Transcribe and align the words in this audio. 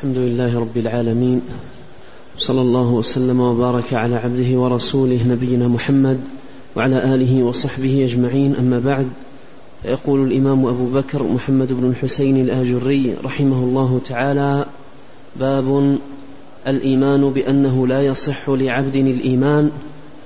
الحمد 0.00 0.18
لله 0.18 0.58
رب 0.58 0.76
العالمين 0.76 1.42
صلى 2.36 2.60
الله 2.60 2.92
وسلم 2.92 3.40
وبارك 3.40 3.94
على 3.94 4.16
عبده 4.16 4.58
ورسوله 4.58 5.28
نبينا 5.28 5.68
محمد 5.68 6.20
وعلى 6.76 7.14
آله 7.14 7.42
وصحبه 7.42 8.04
أجمعين. 8.04 8.56
أما 8.56 8.78
بعد 8.78 9.08
فيقول 9.82 10.32
الإمام 10.32 10.66
أبو 10.66 10.84
بكر 10.84 11.22
محمد 11.22 11.72
بن 11.72 11.90
الحسين 11.90 12.36
الآجري 12.36 13.16
رحمه 13.24 13.64
الله 13.64 14.00
تعالى 14.04 14.66
باب 15.36 15.98
الإيمان 16.66 17.30
بأنه 17.30 17.86
لا 17.86 18.02
يصح 18.02 18.48
لعبد 18.48 18.96
الإيمان 18.96 19.70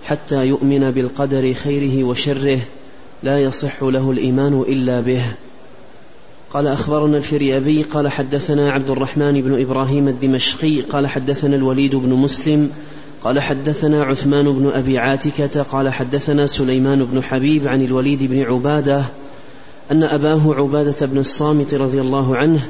حتى 0.05 0.47
يؤمن 0.47 0.91
بالقدر 0.91 1.53
خيره 1.53 2.05
وشره 2.05 2.61
لا 3.23 3.39
يصح 3.39 3.83
له 3.83 4.11
الإيمان 4.11 4.61
إلا 4.61 5.01
به. 5.01 5.25
قال 6.55 6.66
أخبرنا 6.66 7.16
الفريابي 7.16 7.82
قال 7.82 8.09
حدثنا 8.09 8.71
عبد 8.71 8.91
الرحمن 8.91 9.41
بن 9.43 9.61
إبراهيم 9.61 10.09
الدمشقي 10.09 10.80
قال 10.80 11.07
حدثنا 11.07 11.57
الوليد 11.57 11.96
بن 11.96 12.12
مسلم 12.12 12.71
قال 13.25 13.40
حدثنا 13.40 14.03
عثمان 14.03 14.53
بن 14.53 14.68
أبي 14.68 14.98
عاتكة 14.98 15.62
قال 15.62 15.89
حدثنا 15.89 16.46
سليمان 16.46 17.04
بن 17.04 17.22
حبيب 17.22 17.68
عن 17.68 17.85
الوليد 17.85 18.22
بن 18.22 18.43
عبادة 18.43 19.04
أن 19.90 20.03
أباه 20.03 20.54
عبادة 20.54 21.07
بن 21.07 21.18
الصامت 21.18 21.75
رضي 21.75 22.00
الله 22.00 22.36
عنه 22.36 22.67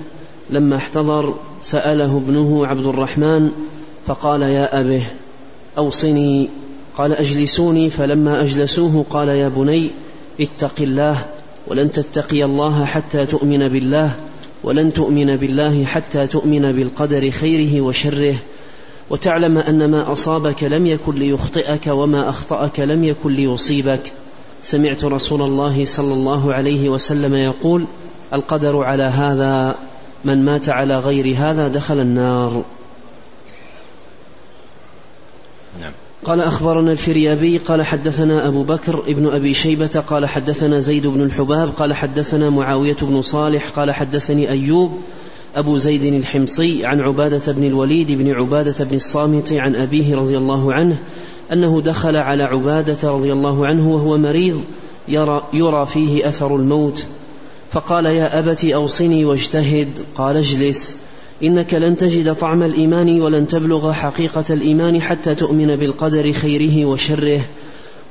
لما 0.51 0.77
احتضر 0.77 1.35
سأله 1.61 2.17
ابنه 2.17 2.67
عبد 2.67 2.87
الرحمن 2.87 3.51
فقال 4.07 4.43
يا 4.43 4.81
أبه 4.81 5.03
أوصني. 5.79 6.49
قال 6.97 7.13
أجلسوني 7.13 7.91
فلما 7.91 8.43
أجلسوه 8.43 9.05
قال 9.11 9.29
يا 9.29 9.49
بني 9.49 9.91
اتق 10.41 10.75
الله. 10.81 11.25
ولن 11.67 11.93
تتقي 11.93 12.45
الله 12.45 12.85
حتى 12.85 13.27
تؤمن 13.27 13.69
بالله 13.69 14.11
ولن 14.65 14.93
تؤمن 14.93 15.37
بالله 15.37 15.85
حتى 15.85 16.27
تؤمن 16.27 16.73
بالقدر 16.73 17.31
خيره 17.31 17.81
وشره. 17.81 18.35
وتعلم 19.11 19.59
أن 19.59 19.91
ما 19.91 20.13
أصابك 20.13 20.65
لم 20.65 20.87
يكن 20.87 21.15
ليخطئك 21.15 21.87
وما 21.87 22.29
أخطأك 22.29 22.81
لم 22.81 23.05
يكن 23.05 23.33
ليصيبك. 23.33 24.13
سمعت 24.63 25.05
رسول 25.05 25.43
الله 25.43 25.85
صلى 25.85 26.15
الله 26.15 26.55
عليه 26.55 26.89
وسلم 26.89 27.35
يقول 27.35 27.87
القدر 28.33 28.83
على 28.83 29.05
هذا 29.05 29.75
من 30.25 30.45
مات 30.45 30.69
على 30.69 30.99
غير 30.99 31.37
هذا 31.37 31.69
دخل 31.69 32.01
النار 32.01 32.65
نعم 35.81 35.93
قال 36.25 36.41
أخبرنا 36.41 36.93
الفريابي 36.93 37.59
قال 37.59 37.83
حدثنا 37.83 38.49
أبو 38.49 38.63
بكر 38.63 39.03
ابن 39.09 39.27
أبي 39.27 39.55
شيبة 39.55 40.03
قال 40.07 40.27
حدثنا 40.27 40.79
زيد 40.79 41.07
بن 41.07 41.23
الحباب 41.23 41.71
قال 41.71 41.95
حدثنا 41.95 42.51
معاوية 42.51 42.97
بن 43.03 43.23
صالح 43.23 43.69
قال 43.69 43.93
حدثني 43.93 44.51
أيوب 44.51 45.01
أبو 45.57 45.77
زيد 45.77 46.03
الحمصي 46.03 46.87
عن 46.87 47.01
عبادة 47.01 47.53
بن 47.53 47.65
الوليد 47.65 48.13
بن 48.13 48.31
عبادة 48.31 48.85
بن 48.85 48.97
الصامت 48.97 49.53
عن 49.53 49.77
أبيه 49.77 50.17
رضي 50.17 50.37
الله 50.37 50.73
عنه 50.73 50.99
أنه 51.53 51.81
دخل 51.81 52.17
على 52.17 52.43
عبادة 52.43 53.11
رضي 53.11 53.33
الله 53.33 53.67
عنه 53.67 53.91
وهو 53.91 54.19
مريض 54.19 54.61
يرى, 55.09 55.43
يرى 55.53 55.87
فيه 55.87 56.29
أثر 56.29 56.57
الموت 56.57 57.07
فقال 57.71 58.07
يا 58.07 58.39
أبت 58.39 58.65
أوصني 58.65 59.25
واجتهد. 59.25 59.89
قال 60.15 60.37
اجلس. 60.37 60.97
إنك 61.45 61.75
لن 61.75 61.97
تجد 61.97 62.35
طعم 62.35 62.63
الإيمان 62.63 63.21
ولن 63.21 63.47
تبلغ 63.47 63.93
حقيقة 63.93 64.45
الإيمان 64.51 65.03
حتى 65.03 65.35
تؤمن 65.35 65.77
بالقدر 65.77 66.33
خيره 66.33 66.85
وشره. 66.87 67.41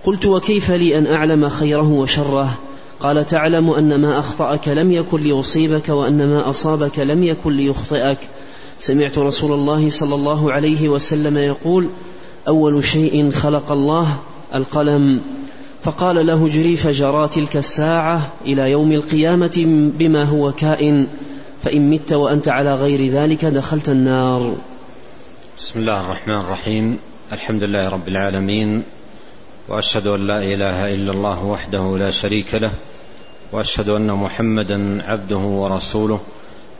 قلت 0.04 0.26
وكيف 0.26 0.72
لي 0.72 0.98
أن 0.98 1.08
أعلم 1.08 1.50
خيره 1.50 1.90
وشره؟ 1.92 2.60
قال 3.00 3.26
تعلم 3.26 3.70
أن 3.70 4.02
ما 4.02 4.20
أخطأك 4.20 4.68
لم 4.68 4.92
يكن 4.92 5.22
ليصيبك 5.22 5.90
وأن 5.90 6.30
ما 6.30 6.50
أصابك 6.50 7.00
لم 7.00 7.24
يكن 7.24 7.54
ليخطئك. 7.54 8.18
سمعت 8.80 9.18
رسول 9.18 9.52
الله 9.52 9.90
صلى 9.90 10.16
الله 10.16 10.52
عليه 10.52 10.90
وسلم 10.90 11.38
يقول 11.38 11.90
أول 12.48 12.84
شيء 12.84 13.32
خلق 13.32 13.72
الله 13.72 14.18
القلم. 14.56 15.22
فقال 15.82 16.28
له 16.28 16.48
جري 16.48 16.76
فجرى 16.76 17.28
تلك 17.28 17.58
الساعة 17.58 18.32
إلى 18.46 18.72
يوم 18.72 18.92
القيامة 18.92 19.92
بما 19.98 20.24
هو 20.24 20.52
كائن. 20.52 21.08
فإن 21.64 21.90
مت 21.90 22.14
وأنت 22.14 22.50
على 22.50 22.76
غير 22.76 23.12
ذلك 23.12 23.46
دخلت 23.46 23.90
النار. 23.90 24.56
بسم 25.58 25.80
الله 25.80 26.02
الرحمن 26.02 26.36
الرحيم. 26.36 26.98
الحمد 27.34 27.64
لله 27.64 27.90
رب 27.90 28.08
العالمين. 28.08 28.84
وأشهد 29.70 30.08
أن 30.08 30.28
لا 30.28 30.40
إله 30.40 30.86
إلا 30.86 31.12
الله 31.12 31.46
وحده 31.46 31.98
لا 31.98 32.12
شريك 32.12 32.56
له. 32.56 32.72
وأشهد 33.52 33.90
أن 33.90 34.12
محمدا 34.12 35.04
عبده 35.04 35.38
ورسوله 35.38 36.20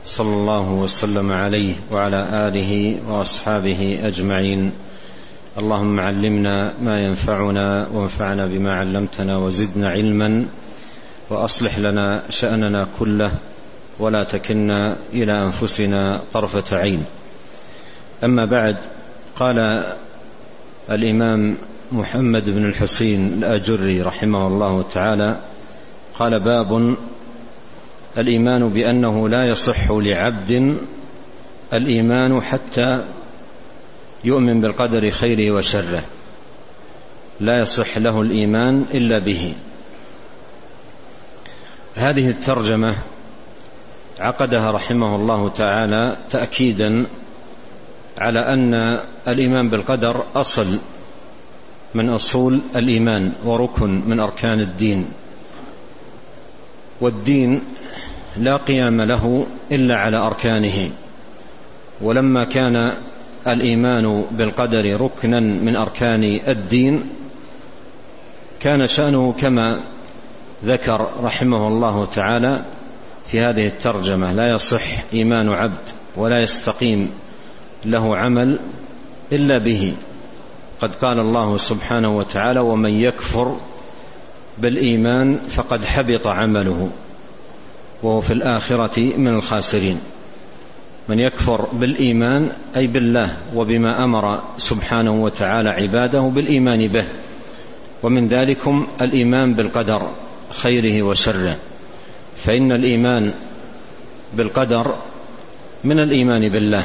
صلى 0.06 0.28
الله 0.28 0.72
وسلم 0.72 1.32
عليه 1.32 1.74
وعلى 1.92 2.48
آله 2.48 2.96
وأصحابه 3.08 3.98
أجمعين. 4.02 4.72
اللهم 5.58 6.00
علمنا 6.00 6.74
ما 6.82 6.98
ينفعنا 7.08 7.88
وانفعنا 7.92 8.46
بما 8.46 8.74
علمتنا 8.74 9.38
وزدنا 9.38 9.88
علما. 9.88 10.44
وأصلح 11.30 11.78
لنا 11.78 12.22
شأننا 12.30 12.86
كله. 12.98 13.32
ولا 13.98 14.24
تكلنا 14.24 14.96
إلى 15.12 15.32
أنفسنا 15.46 16.20
طرفة 16.32 16.76
عين. 16.76 17.04
أما 18.24 18.44
بعد 18.44 18.76
قال 19.36 19.58
الإمام 20.90 21.56
محمد 21.92 22.50
بن 22.50 22.64
الحسين 22.68 23.32
الأجري 23.32 24.02
رحمه 24.02 24.46
الله 24.46 24.82
تعالى 24.82 25.40
قال 26.18 26.40
باب 26.40 26.96
الإيمان 28.18 28.68
بأنه 28.68 29.28
لا 29.28 29.48
يصح 29.48 29.90
لعبد 29.90 30.76
الإيمان 31.72 32.42
حتى 32.42 33.00
يؤمن 34.24 34.60
بالقدر 34.60 35.10
خيره 35.10 35.56
وشره. 35.56 36.02
لا 37.40 37.58
يصح 37.58 37.98
له 37.98 38.20
الإيمان 38.20 38.84
إلا 38.94 39.18
به. 39.18 39.54
هذه 41.94 42.28
الترجمة 42.28 42.98
عقدها 44.20 44.70
رحمه 44.70 45.16
الله 45.16 45.48
تعالى 45.48 46.16
تأكيدا 46.30 47.06
على 48.18 48.40
أن 48.40 48.74
الإيمان 49.28 49.70
بالقدر 49.70 50.24
أصل 50.36 50.78
من 51.94 52.10
أصول 52.10 52.60
الإيمان 52.76 53.34
وركن 53.44 54.02
من 54.06 54.20
أركان 54.20 54.60
الدين 54.60 55.08
والدين 57.00 57.60
لا 58.36 58.56
قيام 58.56 59.02
له 59.02 59.46
إلا 59.72 59.94
على 59.94 60.26
أركانه. 60.26 60.92
ولما 62.00 62.44
كان 62.44 62.96
الإيمان 63.46 64.24
بالقدر 64.30 65.00
ركنا 65.00 65.40
من 65.40 65.76
أركان 65.76 66.40
الدين 66.48 67.04
كان 68.60 68.86
شأنه 68.86 69.32
كما 69.32 69.84
ذكر 70.64 71.24
رحمه 71.24 71.68
الله 71.68 72.06
تعالى 72.06 72.64
في 73.26 73.40
هذه 73.40 73.66
الترجمة 73.66 74.32
لا 74.32 74.50
يصح 74.50 75.12
إيمان 75.12 75.48
عبد 75.48 75.88
ولا 76.16 76.42
يستقيم 76.42 77.10
له 77.84 78.16
عمل 78.16 78.58
إلا 79.32 79.58
به. 79.58 79.94
قد 80.80 80.94
قال 80.94 81.18
الله 81.20 81.56
سبحانه 81.56 82.16
وتعالى 82.16 82.60
ومن 82.60 83.00
يكفر 83.00 83.60
بالإيمان 84.58 85.36
فقد 85.36 85.80
حبط 85.84 86.26
عمله 86.26 86.90
وهو 88.02 88.20
في 88.20 88.32
الآخرة 88.32 89.00
من 89.00 89.28
الخاسرين. 89.28 90.00
من 91.08 91.18
يكفر 91.18 91.68
بالإيمان 91.72 92.50
أي 92.76 92.86
بالله 92.86 93.36
وبما 93.54 94.04
أمر 94.04 94.42
سبحانه 94.56 95.22
وتعالى 95.22 95.68
عباده 95.68 96.20
بالإيمان 96.20 96.88
به. 96.88 97.06
ومن 98.02 98.28
ذلكم 98.28 98.86
الإيمان 99.00 99.54
بالقدر 99.54 100.10
خيره 100.50 101.06
وشره. 101.06 101.56
فإن 102.36 102.72
الإيمان 102.72 103.34
بالقدر 104.34 104.94
من 105.84 106.00
الإيمان 106.00 106.48
بالله 106.48 106.84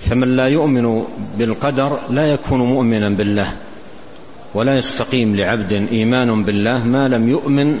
فمن 0.00 0.36
لا 0.36 0.46
يؤمن 0.48 1.04
بالقدر 1.38 2.10
لا 2.10 2.30
يكون 2.30 2.60
مؤمنا 2.60 3.16
بالله 3.16 3.52
ولا 4.54 4.74
يستقيم 4.74 5.36
لعبد 5.36 5.72
إيمان 5.72 6.44
بالله 6.44 6.84
ما 6.84 7.08
لم 7.08 7.28
يؤمن 7.28 7.80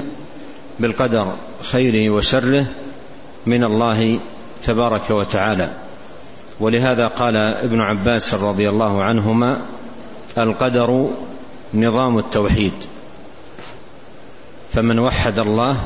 بالقدر 0.80 1.36
خيره 1.62 2.10
وشره 2.10 2.66
من 3.46 3.64
الله 3.64 4.20
تبارك 4.64 5.10
وتعالى. 5.10 5.70
ولهذا 6.60 7.06
قال 7.06 7.36
ابن 7.64 7.80
عباس 7.80 8.34
رضي 8.34 8.68
الله 8.68 9.04
عنهما 9.04 9.62
القدر 10.38 11.10
نظام 11.74 12.18
التوحيد 12.18 12.72
فمن 14.72 14.98
وحد 14.98 15.38
الله 15.38 15.80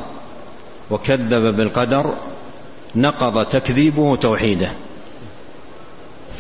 وكذب 0.91 1.57
بالقدر 1.57 2.15
نقض 2.97 3.47
تكذيبه 3.47 4.17
توحيده. 4.17 4.71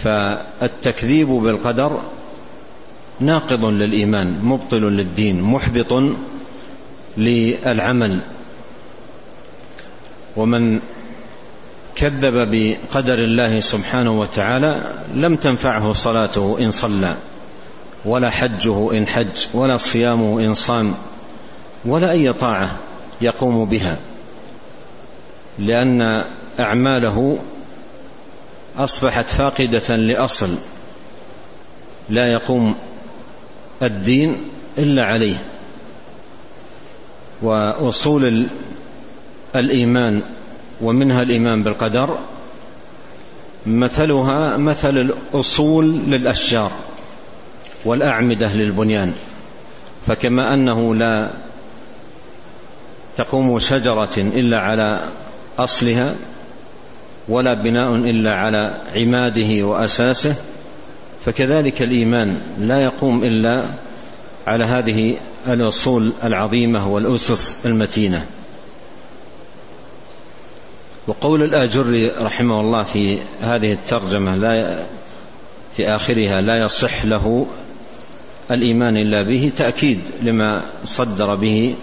فالتكذيب 0.02 1.28
بالقدر 1.28 2.02
ناقض 3.20 3.64
للإيمان 3.64 4.38
مبطل 4.42 4.82
للدين 4.82 5.42
محبط 5.42 5.92
للعمل. 7.16 8.22
ومن 10.36 10.80
كذب 11.96 12.50
بقدر 12.50 13.18
الله 13.18 13.60
سبحانه 13.60 14.12
وتعالى 14.12 14.92
لم 15.14 15.36
تنفعه 15.36 15.92
صلاته 15.92 16.58
إن 16.60 16.70
صلى 16.70 17.16
ولا 18.04 18.30
حجه 18.30 18.92
إن 18.92 19.06
حج 19.06 19.46
ولا 19.54 19.76
صيامه 19.76 20.40
إن 20.40 20.54
صام 20.54 20.94
ولا 21.84 22.10
أي 22.10 22.32
طاعة 22.32 22.76
يقوم 23.20 23.64
بها. 23.64 23.98
لأن 25.60 26.24
أعماله 26.60 27.38
أصبحت 28.76 29.24
فاقدة 29.24 29.96
لأصل 29.96 30.58
لا 32.08 32.26
يقوم 32.26 32.74
الدين 33.82 34.36
إلا 34.78 35.04
عليه 35.04 35.42
وأصول 37.42 38.46
الإيمان 39.56 40.22
ومنها 40.80 41.22
الإيمان 41.22 41.62
بالقدر 41.62 42.18
مثلها 43.66 44.56
مثل 44.56 44.96
الأصول 44.98 45.86
للأشجار 45.86 46.72
والأعمدة 47.84 48.54
للبنيان 48.54 49.14
فكما 50.06 50.54
أنه 50.54 50.94
لا 50.94 51.34
تقوم 53.16 53.58
شجرة 53.58 54.16
إلا 54.18 54.58
على 54.58 55.08
أصلها 55.64 56.16
ولا 57.28 57.54
بناء 57.54 57.94
إلا 57.94 58.34
على 58.34 58.80
عماده 58.94 59.66
وأساسه 59.66 60.34
فكذلك 61.24 61.82
الإيمان 61.82 62.40
لا 62.58 62.80
يقوم 62.82 63.24
إلا 63.24 63.74
على 64.46 64.64
هذه 64.64 65.18
الأصول 65.48 66.12
العظيمة 66.24 66.88
والأسس 66.88 67.66
المتينة. 67.66 68.26
وقول 71.06 71.42
الآجري 71.42 72.10
رحمه 72.10 72.60
الله 72.60 72.82
في 72.82 73.18
هذه 73.40 73.72
الترجمة 73.72 74.36
لا 74.36 74.84
في 75.76 75.88
آخرها 75.88 76.40
لا 76.40 76.64
يصح 76.64 77.04
له 77.04 77.46
الإيمان 78.50 78.96
إلا 78.96 79.28
به 79.28 79.52
تأكيد 79.56 80.00
لما 80.22 80.66
صدر 80.84 81.34
به 81.34 81.76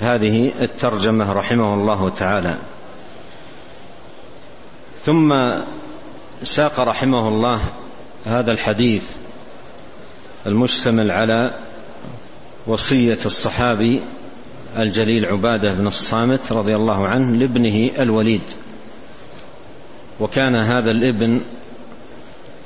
هذه 0.00 0.52
الترجمة 0.60 1.32
رحمه 1.32 1.74
الله 1.74 2.10
تعالى. 2.10 2.58
ثم 5.04 5.32
ساق 6.42 6.80
رحمه 6.80 7.28
الله 7.28 7.60
هذا 8.26 8.52
الحديث 8.52 9.04
المشتمل 10.46 11.10
على 11.10 11.50
وصية 12.66 13.18
الصحابي 13.26 14.02
الجليل 14.78 15.26
عبادة 15.26 15.76
بن 15.78 15.86
الصامت 15.86 16.52
رضي 16.52 16.72
الله 16.72 17.06
عنه 17.08 17.36
لابنه 17.36 17.90
الوليد. 17.98 18.42
وكان 20.20 20.56
هذا 20.56 20.90
الابن 20.90 21.40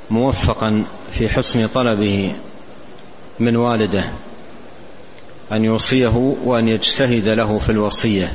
موفقا 0.09 0.83
في 1.11 1.29
حسن 1.29 1.67
طلبه 1.67 2.35
من 3.39 3.55
والده 3.55 4.03
أن 5.51 5.65
يوصيه 5.65 6.35
وأن 6.43 6.67
يجتهد 6.67 7.25
له 7.25 7.59
في 7.59 7.71
الوصية. 7.71 8.33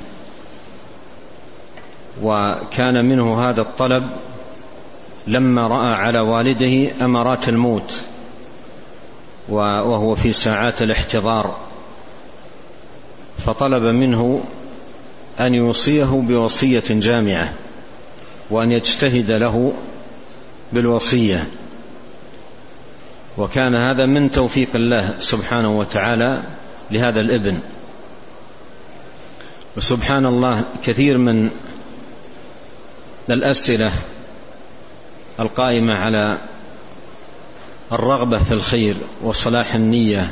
وكان 2.23 3.09
منه 3.09 3.49
هذا 3.49 3.61
الطلب 3.61 4.11
لما 5.27 5.67
رأى 5.67 5.93
على 5.95 6.21
والده 6.21 7.05
أمارات 7.05 7.49
الموت 7.49 8.05
وهو 9.49 10.15
في 10.15 10.33
ساعات 10.33 10.83
الاحتضار. 10.83 11.57
فطلب 13.39 13.83
منه 13.83 14.41
أن 15.41 15.55
يوصيه 15.55 16.23
بوصية 16.29 16.85
جامعة 16.89 17.53
وأن 18.51 18.73
يجتهد 18.73 19.31
له 19.31 19.73
بالوصية. 20.73 21.47
وكان 23.39 23.77
هذا 23.77 24.07
من 24.07 24.31
توفيق 24.31 24.69
الله 24.75 25.19
سبحانه 25.19 25.79
وتعالى 25.79 26.45
لهذا 26.91 27.21
الابن. 27.21 27.59
وسبحان 29.77 30.27
الله 30.27 30.65
كثير 30.85 31.19
من 31.19 31.51
الأسئلة 33.33 33.93
القائمة 35.41 35.95
على 35.95 36.39
الرغبة 37.93 38.39
في 38.39 38.55
الخير 38.55 38.97
وصلاح 39.23 39.75
النية. 39.75 40.31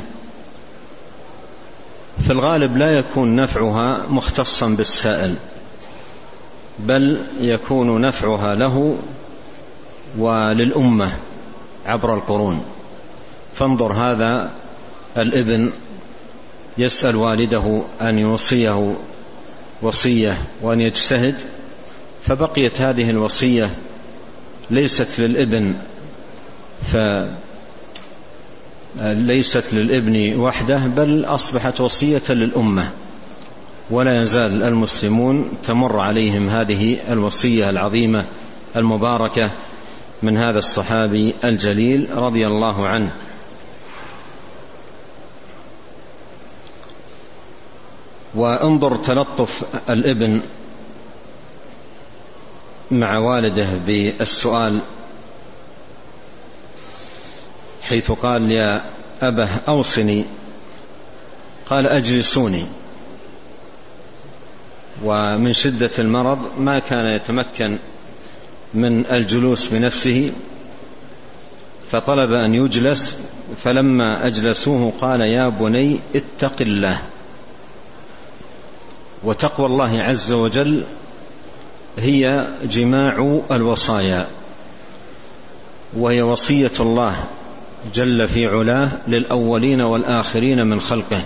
في 2.23 2.31
الغالب 2.31 2.77
لا 2.77 2.91
يكون 2.91 3.35
نفعها 3.35 4.05
مختصا 4.07 4.67
بالسائل 4.67 5.35
بل 6.79 7.27
يكون 7.41 8.01
نفعها 8.01 8.55
له 8.55 8.97
وللأمة 10.17 11.11
عبر 11.85 12.15
القرون. 12.15 12.63
فانظر 13.53 13.93
هذا 13.93 14.51
الابن 15.17 15.71
يسأل 16.77 17.15
والده 17.15 17.83
أن 18.01 18.19
يوصيه 18.19 18.95
وصية 19.81 20.37
وأن 20.61 20.81
يجتهد 20.81 21.41
فبقيت 22.23 22.81
هذه 22.81 23.09
الوصية 23.09 23.75
ليست 24.71 25.19
للابن 25.19 25.75
ف 26.81 26.97
ليست 28.99 29.73
للابن 29.73 30.39
وحده 30.39 30.77
بل 30.77 31.25
أصبحت 31.25 31.81
وصية 31.81 32.21
للأمة. 32.29 32.91
ولا 33.89 34.11
يزال 34.21 34.63
المسلمون 34.63 35.51
تمر 35.63 35.99
عليهم 35.99 36.49
هذه 36.49 37.11
الوصية 37.11 37.69
العظيمة 37.69 38.27
المباركة 38.75 39.51
من 40.23 40.37
هذا 40.37 40.57
الصحابي 40.57 41.33
الجليل 41.43 42.09
رضي 42.11 42.47
الله 42.47 42.87
عنه. 42.87 43.13
وانظر 48.35 48.95
تلطف 48.95 49.61
الابن 49.89 50.41
مع 52.91 53.17
والده 53.17 53.69
بالسؤال 53.85 54.81
حيث 57.81 58.11
قال 58.11 58.51
يا 58.51 58.83
أبه 59.21 59.49
أوصني 59.67 60.25
قال 61.65 61.87
أجلسوني. 61.87 62.67
ومن 65.03 65.53
شدة 65.53 65.89
المرض 65.99 66.39
ما 66.59 66.79
كان 66.79 67.09
يتمكن 67.11 67.79
من 68.73 69.05
الجلوس 69.05 69.67
بنفسه 69.67 70.33
فطلب 71.91 72.31
أن 72.45 72.55
يجلس. 72.55 73.19
فلما 73.63 74.27
أجلسوه 74.27 74.93
قال 75.01 75.21
يا 75.21 75.49
بني 75.49 75.99
اتق 76.15 76.61
الله 76.61 77.01
وتقوى 79.23 79.65
الله 79.65 80.03
عز 80.03 80.33
وجل. 80.33 80.83
هي 81.97 82.47
جماع 82.63 83.41
الوصايا 83.51 84.27
وهي 85.97 86.21
وصية 86.21 86.71
الله 86.79 87.23
جل 87.93 88.27
في 88.27 88.47
علاه 88.47 88.91
للأولين 89.07 89.81
والآخرين 89.81 90.67
من 90.67 90.81
خلقه. 90.81 91.21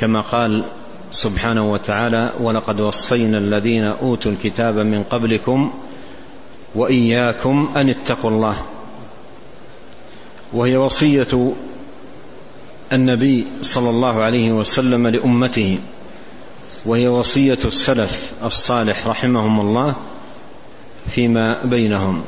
كما 0.00 0.20
قال 0.20 0.64
سبحانه 1.10 1.72
وتعالى 1.72 2.32
ولقد 2.40 2.80
وصينا 2.80 3.38
الذين 3.38 3.84
أوتوا 3.84 4.32
الكتاب 4.32 4.74
من 4.78 5.02
قبلكم 5.02 5.72
وإياكم 6.74 7.72
أن 7.76 7.88
اتقوا 7.88 8.30
الله 8.30 8.56
وهي 10.52 10.76
وصية 10.76 11.52
النبي 12.92 13.46
صلى 13.62 13.90
الله 13.90 14.22
عليه 14.22 14.52
وسلم 14.52 15.08
لأمته. 15.08 15.78
وهي 16.86 17.08
وصية 17.08 17.58
السلف 17.64 18.32
الصالح 18.44 19.06
رحمهم 19.06 19.60
الله 19.60 19.96
فيما 21.10 21.64
بينهم. 21.64 22.24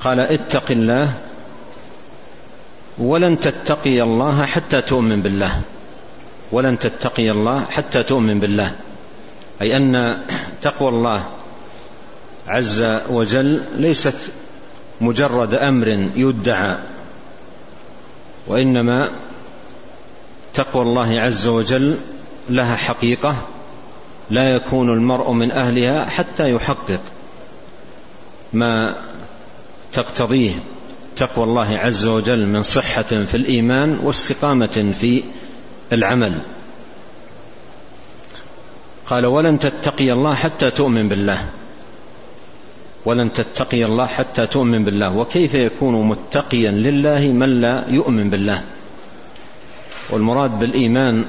قال 0.00 0.20
اتق 0.20 0.70
الله 0.70 1.12
ولن 2.98 3.40
تتقي 3.40 4.02
الله 4.02 4.46
حتى 4.46 4.80
تؤمن 4.80 5.22
بالله. 5.22 5.60
ولن 6.52 6.78
تتقي 6.78 7.30
الله 7.30 7.64
حتى 7.64 8.02
تؤمن 8.02 8.40
بالله. 8.40 8.72
أي 9.62 9.76
أن 9.76 10.18
تقوى 10.62 10.88
الله 10.88 11.24
عز 12.48 12.88
وجل 13.10 13.64
ليست 13.74 14.32
مجرد 15.00 15.54
أمر 15.54 15.88
يدعى 16.16 16.76
وإنما 18.46 19.18
تقوى 20.54 20.82
الله 20.82 21.20
عز 21.20 21.46
وجل 21.46 21.98
لها 22.50 22.76
حقيقة 22.76 23.36
لا 24.30 24.54
يكون 24.54 24.88
المرء 24.88 25.32
من 25.32 25.50
أهلها 25.50 26.10
حتى 26.10 26.42
يحقق 26.42 27.00
ما 28.52 28.96
تقتضيه 29.92 30.62
تقوى 31.16 31.44
الله 31.44 31.68
عز 31.78 32.06
وجل 32.06 32.46
من 32.46 32.62
صحة 32.62 33.02
في 33.02 33.34
الإيمان 33.34 33.98
واستقامة 34.02 34.94
في 35.00 35.24
العمل. 35.92 36.42
قال 39.06 39.26
ولن 39.26 39.58
تتقي 39.58 40.12
الله 40.12 40.34
حتى 40.34 40.70
تؤمن 40.70 41.08
بالله 41.08 41.50
ولن 43.04 43.32
تتقي 43.32 43.84
الله 43.84 44.06
حتى 44.06 44.46
تؤمن 44.46 44.84
بالله 44.84 45.16
وكيف 45.16 45.54
يكون 45.54 46.08
متقيا 46.08 46.70
لله 46.70 47.28
من 47.28 47.60
لا 47.60 47.84
يؤمن 47.88 48.30
بالله؟ 48.30 48.62
والمراد 50.10 50.58
بالإيمان 50.58 51.24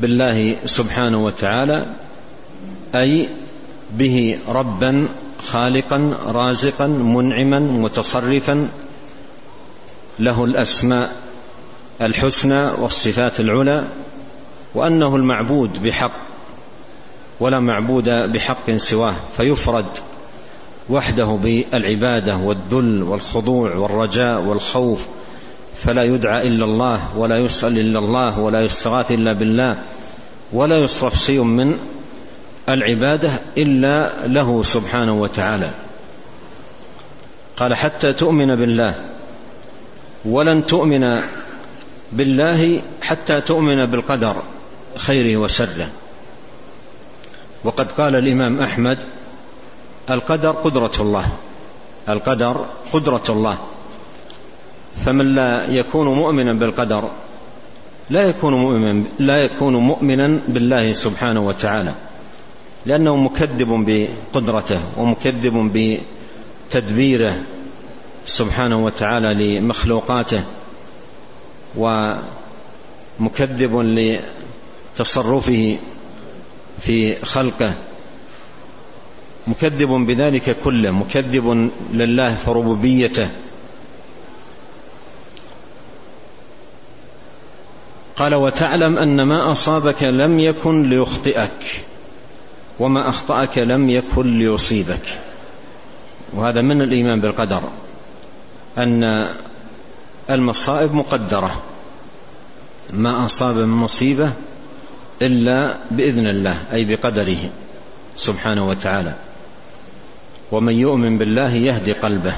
بالله 0.00 0.64
سبحانه 0.64 1.24
وتعالى 1.24 1.86
أي 2.94 3.28
به 3.92 4.38
ربا 4.48 5.08
خالقا 5.38 5.98
رازقا 6.26 6.86
منعما 6.86 7.60
متصرفا 7.60 8.68
له 10.18 10.44
الأسماء 10.44 11.16
الحسنى 12.02 12.70
والصفات 12.70 13.40
العلى 13.40 13.84
وأنه 14.74 15.16
المعبود 15.16 15.82
بحق 15.82 16.20
ولا 17.40 17.60
معبود 17.60 18.08
بحق 18.08 18.70
سواه 18.70 19.14
فيفرد 19.36 19.86
وحده 20.90 21.38
بالعبادة 21.42 22.36
والذل 22.36 23.02
والخضوع 23.02 23.76
والرجاء 23.76 24.44
والخوف 24.44 25.02
فلا 25.84 26.02
يدعى 26.02 26.48
إلا 26.48 26.64
الله 26.64 27.18
ولا 27.18 27.36
يسال 27.44 27.78
إلا 27.78 27.98
الله 27.98 28.40
ولا 28.40 28.64
يستغاث 28.64 29.10
إلا 29.10 29.34
بالله 29.34 29.76
ولا 30.52 30.76
يصرف 30.76 31.16
شيء 31.16 31.42
من 31.42 31.78
العبادة 32.68 33.30
إلا 33.58 34.26
له 34.26 34.62
سبحانه 34.62 35.12
وتعالى. 35.12 35.74
قال 37.56 37.74
حتى 37.74 38.12
تؤمن 38.12 38.46
بالله 38.46 38.94
ولن 40.24 40.66
تؤمن 40.66 41.22
بالله 42.12 42.82
حتى 43.02 43.40
تؤمن 43.40 43.86
بالقدر 43.86 44.42
خيره 44.96 45.36
وشره. 45.36 45.88
وقد 47.64 47.92
قال 47.92 48.16
الإمام 48.16 48.60
أحمد 48.60 48.98
القدر 50.10 50.50
قدرة 50.50 50.92
الله 51.00 51.26
القدر 52.08 52.66
قدرة 52.92 53.24
الله. 53.28 53.58
فمن 55.04 55.34
لا 55.34 55.66
يكون 55.70 56.06
مؤمنا 56.08 56.58
بالقدر 56.58 57.10
لا 58.10 58.22
يكون 58.22 58.54
مؤمنا 58.54 59.04
لا 59.18 59.36
يكون 59.36 59.76
مؤمنا 59.76 60.40
بالله 60.48 60.92
سبحانه 60.92 61.40
وتعالى 61.46 61.94
لأنه 62.86 63.16
مكذب 63.16 63.68
بقدرته 63.86 64.80
ومكذب 65.00 65.72
بتدبيره 66.70 67.38
سبحانه 68.26 68.76
وتعالى 68.84 69.34
لمخلوقاته 69.60 70.44
ومكذب 73.20 73.76
لتصرفه 74.96 75.78
في 76.80 77.24
خلقه 77.24 77.74
مكذب 79.46 79.88
بذلك 79.88 80.56
كله 80.64 80.90
مكذب 80.90 81.70
لله 81.92 82.34
في 82.34 83.30
قال 88.20 88.34
وتعلم 88.34 88.98
أن 88.98 89.28
ما 89.28 89.52
أصابك 89.52 90.02
لم 90.02 90.38
يكن 90.38 90.90
ليخطئك 90.90 91.84
وما 92.80 93.08
أخطأك 93.08 93.58
لم 93.58 93.90
يكن 93.90 94.38
ليصيبك. 94.38 95.18
وهذا 96.34 96.60
من 96.60 96.82
الإيمان 96.82 97.20
بالقدر 97.20 97.70
أن 98.78 99.02
المصائب 100.30 100.94
مقدرة 100.94 101.62
ما 102.92 103.26
أصاب 103.26 103.56
من 103.56 103.68
مصيبة 103.68 104.32
إلا 105.22 105.76
بإذن 105.90 106.26
الله 106.26 106.62
أي 106.72 106.84
بقدره 106.84 107.50
سبحانه 108.14 108.68
وتعالى. 108.68 109.14
ومن 110.52 110.74
يؤمن 110.74 111.18
بالله 111.18 111.52
يهدي 111.52 111.92
قلبه. 111.92 112.34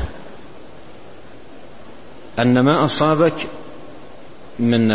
أن 2.38 2.54
ما 2.64 2.84
أصابك 2.84 3.48
من 4.58 4.92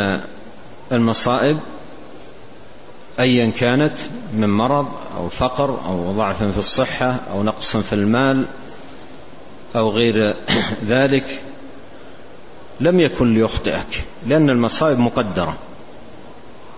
المصائب 0.91 1.59
ايا 3.19 3.49
كانت 3.49 3.97
من 4.33 4.49
مرض 4.49 4.87
أو 5.17 5.29
فقر 5.29 5.79
أو 5.85 6.11
ضعف 6.11 6.43
في 6.43 6.57
الصحة 6.57 7.15
أو 7.31 7.43
نقص 7.43 7.77
في 7.77 7.93
المال 7.93 8.47
أو 9.75 9.89
غير 9.89 10.15
ذلك 10.83 11.41
لم 12.79 12.99
يكن 12.99 13.33
ليخطئك 13.33 14.05
لأن 14.27 14.49
المصائب 14.49 14.99
مقدرة. 14.99 15.57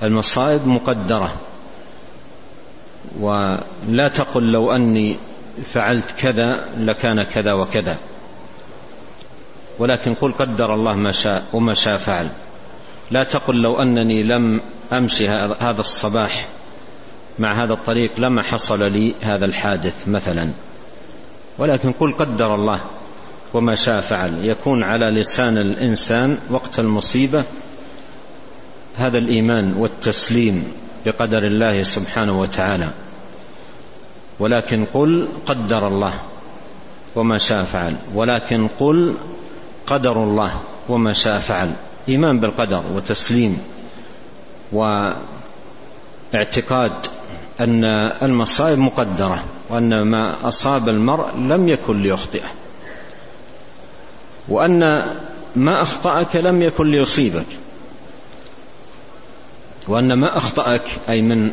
المصائب 0.03 0.67
مقدرة. 0.67 1.33
ولا 3.19 4.07
تقل 4.07 4.43
لو 4.43 4.71
أني 4.71 5.15
فعلت 5.65 6.11
كذا 6.11 6.69
لكان 6.77 7.23
كذا 7.23 7.53
وكذا. 7.53 7.97
ولكن 9.79 10.13
قل 10.13 10.31
قدر 10.31 10.73
الله 10.73 10.93
ما 10.93 11.11
شاء 11.11 11.45
وما 11.53 11.73
شاء 11.73 11.97
فعل. 11.97 12.29
لا 13.11 13.23
تقل 13.23 13.61
لو 13.61 13.81
أنني 13.81 14.23
لم 14.23 14.61
أمشي 14.93 15.27
هذا 15.59 15.79
الصباح 15.79 16.47
مع 17.39 17.53
هذا 17.53 17.73
الطريق 17.73 18.19
لما 18.19 18.41
حصل 18.41 18.79
لي 18.91 19.15
هذا 19.21 19.45
الحادث 19.45 20.07
مثلا. 20.07 20.49
ولكن 21.57 21.91
قل 21.91 22.13
قدر 22.13 22.55
الله 22.55 22.79
وما 23.53 23.75
شاء 23.75 23.99
فعل. 23.99 24.45
يكون 24.45 24.83
على 24.83 25.05
لسان 25.19 25.57
الإنسان 25.57 26.37
وقت 26.49 26.79
المصيبة 26.79 27.43
هذا 28.95 29.17
الإيمان 29.17 29.75
والتسليم 29.75 30.71
بقدر 31.05 31.47
الله 31.47 31.83
سبحانه 31.83 32.39
وتعالى. 32.39 32.93
ولكن 34.39 34.85
قل 34.85 35.27
قدر 35.45 35.87
الله 35.87 36.13
وما 37.15 37.37
شاء 37.37 37.61
فعل. 37.61 37.95
ولكن 38.15 38.67
قل 38.67 39.17
قدر 39.87 40.23
الله 40.23 40.61
وما 40.89 41.13
شاء 41.13 41.37
فعل. 41.39 41.75
ايمان 42.09 42.39
بالقدر 42.39 42.85
وتسليم 42.95 43.57
واعتقاد 44.71 45.19
أن 47.59 47.83
المصائب 48.23 48.79
مقدرة 48.79 49.43
وأن 49.69 50.11
ما 50.11 50.47
أصاب 50.47 50.89
المرء 50.89 51.37
لم 51.37 51.69
يكن 51.69 52.01
ليخطئه 52.01 52.47
وأن 54.49 54.79
ما 55.55 55.81
أخطأك 55.81 56.35
لم 56.35 56.61
يكن 56.61 56.91
ليصيبك 56.91 57.45
وأن 59.87 60.19
ما 60.19 60.37
أخطأك 60.37 60.99
أي 61.09 61.21
من 61.21 61.51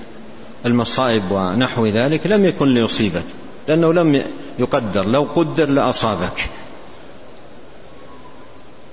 المصائب 0.66 1.30
ونحو 1.30 1.86
ذلك 1.86 2.26
لم 2.26 2.44
يكن 2.44 2.66
ليصيبك 2.66 3.24
لأنه 3.68 3.92
لم 3.92 4.24
يقدر 4.58 5.08
لو 5.08 5.22
قدر 5.22 5.68
لأصابك. 5.68 6.50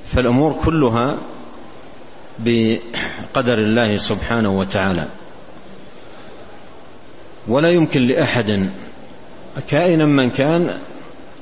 فالأمور 0.05 0.53
كلها 0.53 1.13
بقدر 2.45 3.53
الله 3.53 3.97
سبحانه 3.97 4.49
وتعالى. 4.49 5.07
ولا 7.47 7.69
يمكن 7.69 8.01
لأحد 8.07 8.69
كائنا 9.67 10.05
من 10.05 10.29
كان 10.29 10.79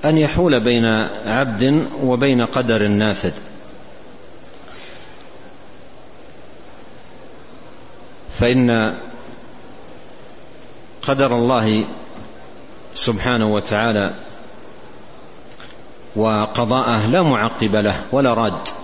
أن 0.05 0.17
يحول 0.17 0.59
بين 0.59 0.85
عبد 1.25 1.87
وبين 2.03 2.41
قدر 2.41 2.87
نافذ. 2.87 3.33
فإن 8.39 8.97
قدر 11.01 11.35
الله 11.35 11.85
سبحانه 12.95 13.53
وتعالى 13.53 14.13
وقضاءه 16.15 17.07
لا 17.07 17.21
معقب 17.21 17.75
له 17.75 18.01
ولا 18.11 18.33
راد. 18.33 18.80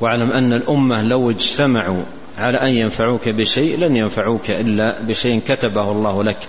واعلم 0.00 0.32
أن 0.32 0.52
الأمة 0.52 1.02
لو 1.02 1.30
اجتمعوا 1.30 2.02
على 2.38 2.58
أن 2.58 2.68
ينفعوك 2.68 3.28
بشيء 3.28 3.78
لن 3.78 3.96
ينفعوك 3.96 4.50
إلا 4.50 5.02
بشيء 5.02 5.40
كتبه 5.48 5.92
الله 5.92 6.22
لك. 6.22 6.48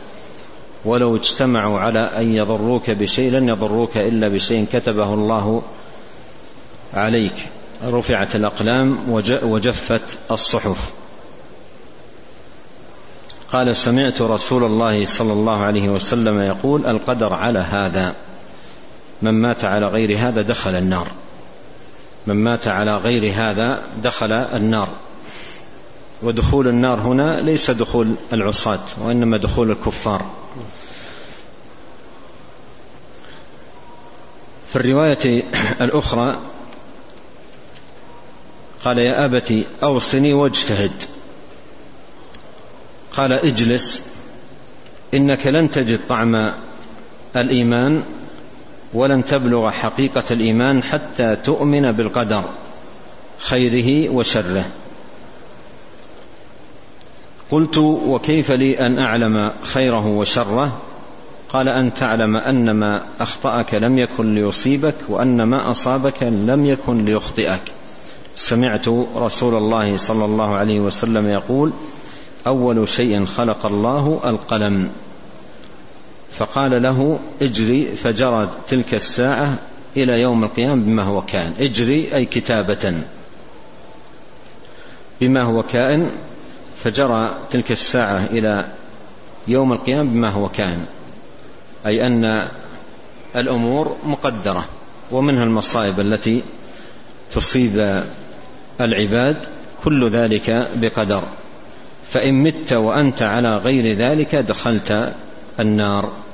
ولو 0.85 1.15
اجتمعوا 1.15 1.79
على 1.79 1.99
أن 1.99 2.35
يضروك 2.35 2.89
بشيء 2.89 3.31
لن 3.31 3.49
يضروك 3.49 3.97
إلا 3.97 4.33
بشيء 4.33 4.65
كتبه 4.73 5.13
الله 5.13 5.63
عليك. 6.93 7.47
رفعت 7.85 8.35
الأقلام 8.35 9.09
وجفت 9.43 10.17
الصحف. 10.31 10.89
قال 13.51 13.75
سمعت 13.75 14.21
رسول 14.21 14.63
الله 14.63 15.05
صلى 15.05 15.33
الله 15.33 15.57
عليه 15.57 15.89
وسلم 15.89 16.41
يقول 16.47 16.85
القدر 16.85 17.33
على 17.33 17.59
هذا 17.59 18.15
من 19.21 19.31
مات 19.31 19.65
على 19.65 19.85
غير 19.85 20.27
هذا 20.27 20.41
دخل 20.41 20.75
النار. 20.75 21.11
من 22.27 22.35
مات 22.35 22.67
على 22.67 22.97
غير 22.97 23.33
هذا 23.33 23.83
دخل 24.03 24.31
النار. 24.31 24.89
ودخول 26.23 26.67
النار 26.67 27.01
هنا 27.01 27.35
ليس 27.41 27.71
دخول 27.71 28.15
العصاة 28.33 28.79
وإنما 29.01 29.37
دخول 29.37 29.71
الكفار. 29.71 30.25
في 34.67 34.75
الرواية 34.75 35.43
الأخرى 35.81 36.39
قال 38.85 38.97
يا 38.97 39.25
أبت 39.25 39.53
أوصني 39.83 40.33
واجتهد. 40.33 40.91
قال 43.11 43.31
اجلس 43.31 44.03
إنك 45.13 45.47
لن 45.47 45.69
تجد 45.69 46.07
طعم 46.07 46.53
الإيمان 47.35 48.03
ولن 48.95 49.25
تبلغ 49.25 49.69
حقيقة 49.69 50.23
الإيمان 50.31 50.83
حتى 50.83 51.35
تؤمن 51.35 51.91
بالقدر 51.91 52.49
خيره 53.37 54.09
وشره. 54.15 54.71
قلت 57.51 57.77
وكيف 57.77 58.51
لي 58.51 58.79
أن 58.79 58.99
أعلم 58.99 59.51
خيره 59.63 60.07
وشره؟ 60.07 60.77
قال 61.49 61.69
أن 61.69 61.93
تعلم 61.93 62.37
أن 62.37 62.71
ما 62.71 63.01
أخطأك 63.19 63.73
لم 63.73 63.97
يكن 63.97 64.33
ليصيبك 64.33 64.95
وأن 65.09 65.37
ما 65.49 65.71
أصابك 65.71 66.23
لم 66.23 66.65
يكن 66.65 67.05
ليخطئك. 67.05 67.61
سمعت 68.35 68.87
رسول 69.15 69.55
الله 69.55 69.97
صلى 69.97 70.25
الله 70.25 70.55
عليه 70.55 70.79
وسلم 70.79 71.27
يقول 71.27 71.73
أول 72.47 72.89
شيء 72.89 73.25
خلق 73.25 73.65
الله 73.65 74.21
القلم. 74.25 74.89
فقال 76.37 76.83
له 76.83 77.19
اجري 77.41 77.95
فجرى 77.95 78.49
تلك 78.67 78.93
الساعة 78.93 79.57
إلى 79.97 80.21
يوم 80.21 80.43
القيامة 80.43 80.83
بما 80.83 81.03
هو 81.03 81.21
كائن. 81.21 81.53
اجري 81.59 82.15
أي 82.15 82.25
كتابة. 82.25 83.03
بما 85.21 85.43
هو 85.43 85.63
كائن 85.63 86.11
فجرى 86.83 87.37
تلك 87.51 87.71
الساعة 87.71 88.25
إلى 88.25 88.65
يوم 89.47 89.73
القيامة 89.73 90.09
بما 90.09 90.29
هو 90.29 90.49
كائن. 90.49 90.85
أي 91.87 92.07
أن 92.07 92.49
الأمور 93.35 93.95
مقدرة 94.05 94.65
ومنها 95.11 95.43
المصائب 95.43 95.99
التي 95.99 96.43
تصيب 97.31 98.03
العباد 98.81 99.37
كل 99.83 100.09
ذلك 100.09 100.49
بقدر. 100.75 101.27
فإن 102.09 102.43
مت 102.43 102.73
وأنت 102.73 103.21
على 103.21 103.57
غير 103.57 103.97
ذلك 103.97 104.35
دخلت 104.35 105.13
النار. 105.59 106.24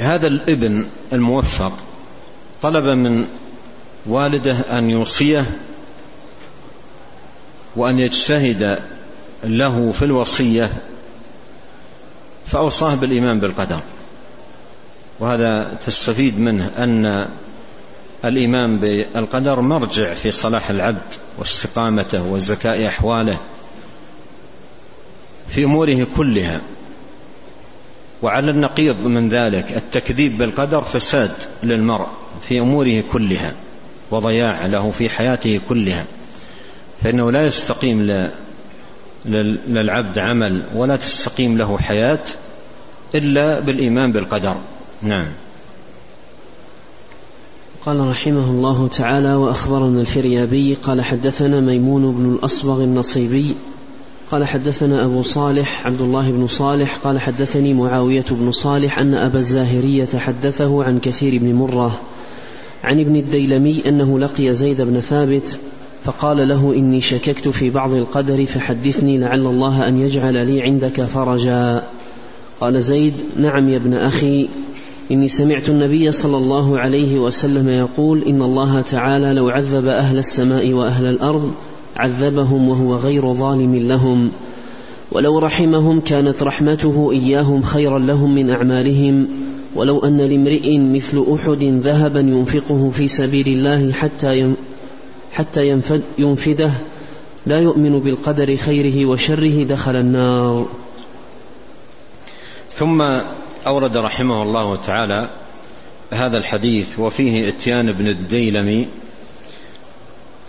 هذا 0.00 0.26
الابن 0.26 0.86
الموفق 1.12 1.72
طلب 2.62 2.84
من 2.84 3.26
والده 4.06 4.58
أن 4.78 4.90
يوصيه 4.90 5.46
وأن 7.76 7.98
يجتهد 7.98 8.78
له 9.44 9.92
في 9.92 10.04
الوصية 10.04 10.72
فأوصاه 12.46 12.94
بالإيمان 12.94 13.40
بالقدر. 13.40 13.80
وهذا 15.20 15.78
تستفيد 15.86 16.38
منه 16.38 16.66
أن 16.66 17.28
الإيمان 18.24 18.80
بالقدر 18.80 19.60
مرجع 19.60 20.14
في 20.14 20.30
صلاح 20.30 20.70
العبد 20.70 21.14
واستقامته 21.38 22.26
وزكاء 22.26 22.86
أحواله 22.86 23.38
في 25.48 25.64
أموره 25.64 26.04
كلها. 26.16 26.60
وعلى 28.22 28.50
النقيض 28.50 28.96
من 28.96 29.28
ذلك 29.28 29.76
التكذيب 29.76 30.38
بالقدر 30.38 30.82
فساد 30.82 31.30
للمرء 31.62 32.06
في 32.48 32.60
أموره 32.60 33.04
كلها 33.12 33.54
وضياع 34.10 34.66
له 34.66 34.90
في 34.90 35.08
حياته 35.08 35.60
كلها. 35.68 36.04
فإنه 37.02 37.30
لا 37.30 37.44
يستقيم 37.44 37.98
للعبد 39.66 40.18
عمل 40.18 40.62
ولا 40.74 40.96
تستقيم 40.96 41.58
له 41.58 41.78
حياة 41.78 42.22
إلا 43.14 43.60
بالإيمان 43.60 44.12
بالقدر. 44.12 44.56
نعم. 45.02 45.28
قال 47.86 48.08
رحمه 48.08 48.50
الله 48.50 48.88
تعالى 48.88 49.34
وأخبرنا 49.34 50.00
الفريابي 50.00 50.74
قال 50.74 51.04
حدثنا 51.04 51.60
ميمون 51.60 52.12
بن 52.12 52.34
الأصبغ 52.34 52.84
النصيبي 52.84 53.54
قال 54.30 54.44
حدثنا 54.44 55.04
أبو 55.04 55.22
صالح 55.22 55.86
عبد 55.86 56.00
الله 56.00 56.30
بن 56.30 56.46
صالح 56.46 56.96
قال 56.96 57.18
حدثني 57.18 57.74
معاوية 57.74 58.24
بن 58.30 58.52
صالح 58.52 58.98
أن 58.98 59.14
أبا 59.14 59.38
الزاهرية 59.38 60.08
حدثه 60.16 60.84
عن 60.84 60.98
كثير 60.98 61.38
بن 61.38 61.54
مرة 61.54 62.00
عن 62.84 63.00
ابن 63.00 63.16
الديلمي 63.16 63.82
أنه 63.86 64.18
لقي 64.18 64.54
زيد 64.54 64.82
بن 64.82 65.00
ثابت 65.00 65.58
فقال 66.04 66.48
له 66.48 66.74
إني 66.74 67.00
شككت 67.00 67.48
في 67.48 67.70
بعض 67.70 67.92
القدر 67.92 68.46
فحدثني 68.46 69.18
لعل 69.18 69.46
الله 69.46 69.88
أن 69.88 69.96
يجعل 69.96 70.46
لي 70.46 70.62
عندك 70.62 71.02
فرجا. 71.02 71.82
قال 72.60 72.82
زيد 72.82 73.14
نعم 73.36 73.68
يا 73.68 73.76
ابن 73.76 73.94
أخي 73.94 74.48
إني 75.10 75.28
سمعت 75.28 75.68
النبي 75.68 76.12
صلى 76.12 76.36
الله 76.36 76.78
عليه 76.78 77.18
وسلم 77.18 77.68
يقول 77.68 78.22
إن 78.22 78.42
الله 78.42 78.80
تعالى 78.80 79.32
لو 79.32 79.48
عذب 79.48 79.86
أهل 79.86 80.18
السماء 80.18 80.72
وأهل 80.72 81.06
الأرض 81.06 81.54
عذبهم 82.00 82.68
وهو 82.68 82.96
غير 82.96 83.34
ظالم 83.34 83.76
لهم. 83.76 84.30
ولو 85.12 85.38
رحمهم 85.38 86.00
كانت 86.00 86.42
رحمته 86.42 87.10
إياهم 87.12 87.62
خيرا 87.62 87.98
لهم 87.98 88.34
من 88.34 88.50
أعمالهم. 88.56 89.28
ولو 89.74 89.98
أن 89.98 90.16
لامرئ 90.20 90.78
مثل 90.78 91.26
أحد 91.34 91.62
ذهبا 91.62 92.20
ينفقه 92.20 92.90
في 92.90 93.08
سبيل 93.08 93.48
الله 93.48 93.92
حتى 93.92 94.54
حتى 95.32 95.68
ينفد 95.68 96.02
ينفده 96.18 96.70
لا 97.46 97.60
يؤمن 97.60 97.98
بالقدر 97.98 98.56
خيره 98.56 99.06
وشره 99.06 99.64
دخل 99.64 99.96
النار. 99.96 100.66
ثم 102.74 103.02
أورد 103.66 103.96
رحمه 103.96 104.42
الله 104.42 104.86
تعالى 104.86 105.30
هذا 106.10 106.36
الحديث 106.36 106.98
وفيه 106.98 107.48
إتيان 107.48 107.92
بن 107.92 108.06
الديلمي 108.06 108.88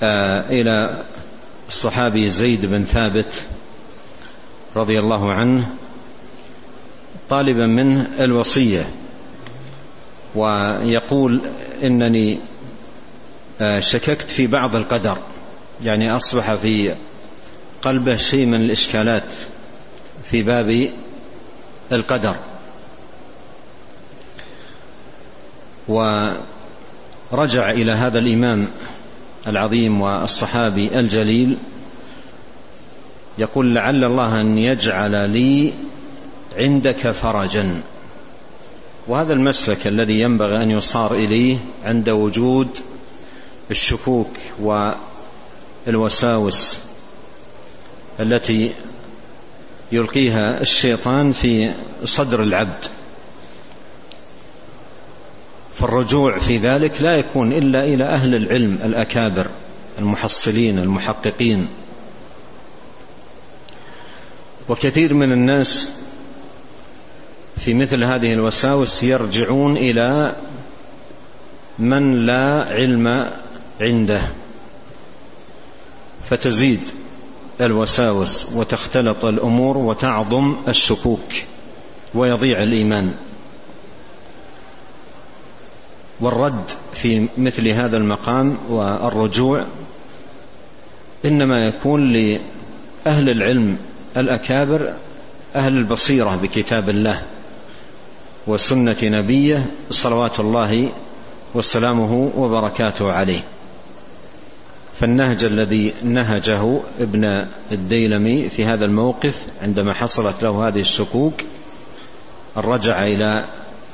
آه 0.04 0.50
إلى 0.50 1.04
الصحابي 1.72 2.30
زيد 2.30 2.66
بن 2.66 2.84
ثابت 2.84 3.48
رضي 4.76 5.00
الله 5.00 5.34
عنه 5.34 5.70
طالبا 7.30 7.68
منه 7.68 8.08
الوصية 8.20 8.90
ويقول 10.36 11.42
إنني 11.84 12.40
آه، 13.62 13.80
شككت 13.80 14.30
في 14.30 14.48
بعض 14.48 14.76
القدر 14.76 15.18
يعني 15.84 16.16
أصبح 16.16 16.54
في 16.54 16.96
قلبه 17.82 18.16
شيء 18.16 18.46
من 18.46 18.62
الإشكالات 18.62 19.34
في 20.32 20.44
باب 20.44 20.92
القدر. 21.92 22.38
ورجع 25.88 27.70
إلى 27.70 27.94
هذا 27.94 28.20
الإمام 28.20 28.68
العظيم 29.48 30.02
والصحابي 30.02 31.00
الجليل 31.00 31.58
يقول 33.38 33.76
لعل 33.76 34.04
الله 34.04 34.40
أن 34.40 34.58
يجعل 34.58 35.32
لي 35.32 35.74
عندك 36.58 37.12
فرجا. 37.12 37.82
وهذا 39.08 39.34
المسلك 39.34 39.88
الذي 39.88 40.20
ينبغي 40.20 40.64
أن 40.64 40.72
يصار 40.72 41.14
إليه 41.14 41.58
عند 41.84 42.10
وجود 42.10 42.70
الشكوك 43.72 44.30
والوساوس 45.88 46.80
التي 48.20 48.74
يلقيها 49.92 50.62
الشيطان 50.62 51.34
في 51.34 51.60
صدر 52.04 52.44
العبد. 52.44 52.86
فالرجوع 55.74 56.38
في 56.40 56.58
ذلك 56.58 57.02
لا 57.02 57.18
يكون 57.18 57.54
إلا 57.54 57.84
إلى 57.84 58.04
أهل 58.06 58.36
العلم 58.36 58.80
الأكابر 58.84 59.52
المحصلين 60.00 60.80
المحققين. 60.80 61.70
وكثير 64.70 65.14
من 65.14 65.32
الناس 65.32 66.02
في 67.58 67.74
مثل 67.74 68.04
هذه 68.04 68.34
الوساوس 68.34 69.04
يرجعون 69.04 69.78
إلى 69.78 70.36
من 71.80 72.26
لا 72.26 72.68
علم 72.68 73.06
عنده. 73.82 74.22
فتزيد 76.30 76.80
الوساوس 77.62 78.54
وتختلط 78.56 79.26
الأمور 79.26 79.78
وتعظم 79.78 80.56
الشكوك 80.68 81.34
ويضيع 82.16 82.64
الإيمان. 82.64 83.14
والرد 86.22 86.72
في 86.94 87.28
مثل 87.38 87.68
هذا 87.68 87.98
المقام 87.98 88.58
والرجوع 88.70 89.66
إنما 91.26 91.66
يكون 91.66 92.14
لأهل 92.14 93.30
العلم 93.30 93.78
الأكابر 94.18 94.94
أهل 95.56 95.78
البصيرة 95.78 96.36
بكتاب 96.36 96.90
الله 96.90 97.22
وسنة 98.48 98.98
نبيه 99.04 99.66
صلوات 99.90 100.40
الله 100.40 100.92
وسلامه 101.56 102.32
وبركاته 102.38 103.12
عليه. 103.12 103.44
فالنهج 105.00 105.44
الذي 105.44 105.94
نهجه 106.04 106.80
ابن 107.00 107.24
الديلمي 107.72 108.50
في 108.50 108.66
هذا 108.66 108.86
الموقف 108.86 109.36
عندما 109.62 109.94
حصلت 109.94 110.44
له 110.44 110.68
هذه 110.68 110.80
الشكوك 110.80 111.34
الرجع 112.58 113.04
إلى 113.04 113.46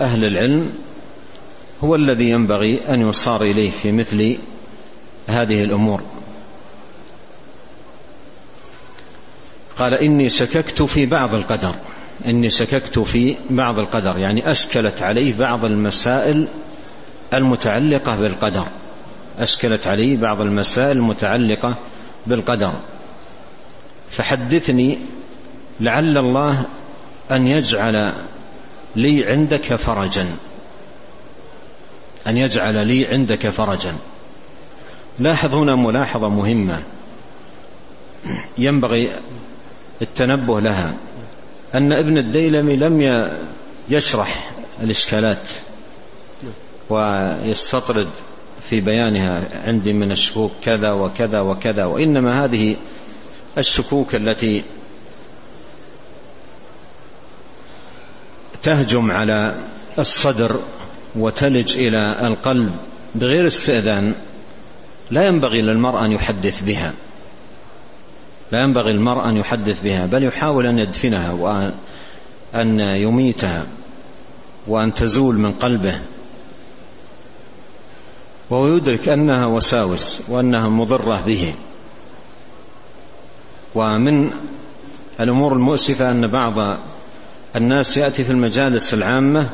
أهل 0.02 0.20
العلم 0.24 0.74
هو 1.84 1.96
الذي 1.96 2.30
ينبغي 2.30 2.94
أن 2.94 3.10
يصار 3.10 3.42
إليه 3.42 3.72
في 3.72 3.92
مثل 3.92 4.38
هذه 5.28 5.63
الأمور. 5.63 6.02
قال 9.80 9.94
إني 9.94 10.30
شككت 10.30 10.82
في 10.82 11.06
بعض 11.06 11.36
القدر. 11.36 11.76
إني 12.26 12.50
شككت 12.50 13.00
في 13.00 13.38
بعض 13.50 13.80
القدر 13.80 14.18
يعني 14.18 14.52
أشكلت 14.52 15.02
عليه 15.02 15.38
بعض 15.38 15.66
المسائل 15.66 16.48
المتعلقة 17.34 18.16
بالقدر. 18.16 18.68
أشكلت 19.40 19.88
عليه 19.88 20.18
بعض 20.18 20.42
المسائل 20.42 20.98
المتعلقة 20.98 21.78
بالقدر. 22.28 22.74
فحدثني 24.10 25.00
لعل 25.80 26.18
الله 26.18 26.66
أن 27.32 27.48
يجعل 27.48 28.13
لي 28.96 29.24
عندك 29.26 29.76
فرجا. 29.76 30.26
أن 32.28 32.38
يجعل 32.38 32.88
لي 32.88 33.06
عندك 33.06 33.50
فرجا. 33.50 33.96
لاحظ 35.20 35.54
هنا 35.54 35.76
ملاحظة 35.76 36.30
مهمة. 36.30 36.84
ينبغي 38.58 39.12
التنبه 40.02 40.62
لها. 40.62 40.96
أن 41.76 41.94
ابن 41.94 42.18
الديلمي 42.18 42.76
لم 42.76 43.02
يشرح 43.90 44.52
الإشكالات 44.82 45.52
ويستطرد 46.90 48.10
في 48.70 48.82
بيانها. 48.82 49.44
عندي 49.68 49.94
من 49.94 50.12
الشكوك 50.12 50.52
كذا 50.63 50.94
وكذا 50.94 51.42
وكذا. 51.42 51.86
وإنما 51.86 52.46
هذه 52.46 52.76
الشكوك 53.58 54.16
التي 54.16 54.63
تهجم 58.63 59.12
على 59.12 59.63
الصدر 60.00 60.60
وتلج 61.15 61.78
إلى 61.78 62.28
القلب 62.30 62.76
بغير 63.15 63.48
استئذان 63.48 64.15
لا 65.12 65.26
ينبغي 65.26 65.62
للمرء 65.62 66.06
أن 66.06 66.12
يحدث 66.12 66.63
بها. 66.63 66.93
لا 68.52 68.63
ينبغي 68.63 68.91
المرء 68.91 69.30
أن 69.30 69.38
يحدث 69.38 69.82
بها 69.82 70.06
بل 70.06 70.24
يحاول 70.24 70.67
أن 70.67 70.80
يدفنها 70.80 71.32
وأن 71.32 72.80
يميتها 72.80 73.65
وأن 74.67 74.93
تزول 74.93 75.38
من 75.38 75.52
قلبه. 75.52 76.02
وهو 78.50 78.67
يدرك 78.67 79.08
أنها 79.17 79.46
وساوس 79.46 80.22
وأنها 80.30 80.70
مضرة 80.70 81.22
به. 81.22 81.54
ومن 83.76 84.32
الأمور 85.20 85.54
المؤسفة 85.54 86.12
أن 86.12 86.28
بعض 86.28 86.80
الناس 87.56 87.98
يأتي 87.98 88.24
في 88.24 88.32
المجالس 88.32 88.93
العامة 88.93 89.50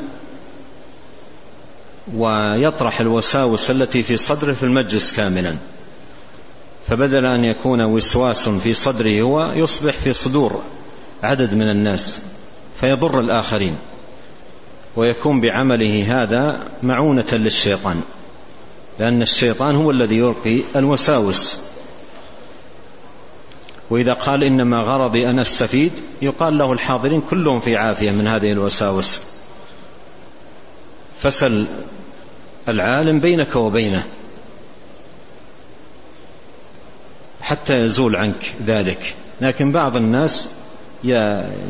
ويطرح 2.14 3.00
الوساوس 3.00 3.70
التي 3.70 4.02
في 4.02 4.16
صدره 4.16 4.52
في 4.52 4.62
المجلس 4.62 5.16
كاملا. 5.16 5.56
فبدل 6.88 7.26
أن 7.26 7.44
يكون 7.44 7.80
وسواس 7.80 8.48
في 8.48 8.72
صدره 8.72 9.20
هو 9.20 9.52
يصبح 9.56 9.92
في 9.92 10.12
صدور 10.12 10.62
عدد 11.22 11.54
من 11.54 11.70
الناس 11.70 12.20
فيضر 12.80 13.20
الآخرين 13.20 13.76
ويكون 14.96 15.40
بعمله 15.40 16.22
هذا 16.22 16.68
معونة 16.82 17.26
للشيطان 17.32 18.00
لأن 18.98 19.22
الشيطان 19.22 19.74
هو 19.74 19.90
الذي 19.90 20.16
يلقي 20.16 20.64
الوساوس. 20.76 21.64
وإذا 23.90 24.12
قال 24.12 24.44
إنما 24.44 24.76
غرضي 24.76 25.30
أن 25.30 25.38
أستفيد 25.38 25.92
يقال 26.22 26.58
له 26.58 26.72
الحاضرين 26.72 27.20
كلهم 27.20 27.60
في 27.60 27.76
عافية 27.76 28.10
من 28.10 28.26
هذه 28.26 28.52
الوساوس. 28.52 29.33
فسل 31.24 31.66
العالم 32.68 33.20
بينك 33.20 33.56
وبينه 33.56 34.04
حتى 37.42 37.80
يزول 37.80 38.16
عنك 38.16 38.54
ذلك. 38.66 39.14
لكن 39.40 39.72
بعض 39.72 39.96
الناس 39.96 40.48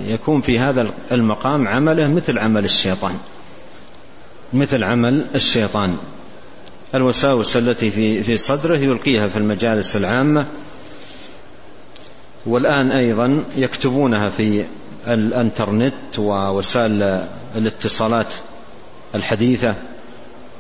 يكون 0.07 0.41
في 0.41 0.59
هذا 0.59 0.93
المقام 1.13 1.69
عمله 1.69 2.09
مثل 2.09 2.39
عمل 2.39 2.65
الشيطان 2.65 3.17
مثل 4.53 4.85
عمل 4.85 5.27
الشيطان. 5.35 5.97
الوساوس 6.95 7.57
التي 7.57 7.91
في 7.91 8.23
في 8.23 8.37
صدره 8.37 8.77
يلقيها 8.77 9.29
في 9.29 9.37
المجالس 9.37 9.97
العامة. 9.97 10.47
والآن 12.47 12.93
أيضا 12.93 13.45
يكتبونها 13.57 14.29
في 14.29 14.65
الإنترنت 15.09 16.19
ووسائل 16.19 17.27
الاتصالات. 17.57 18.35
الحديثة 19.15 19.77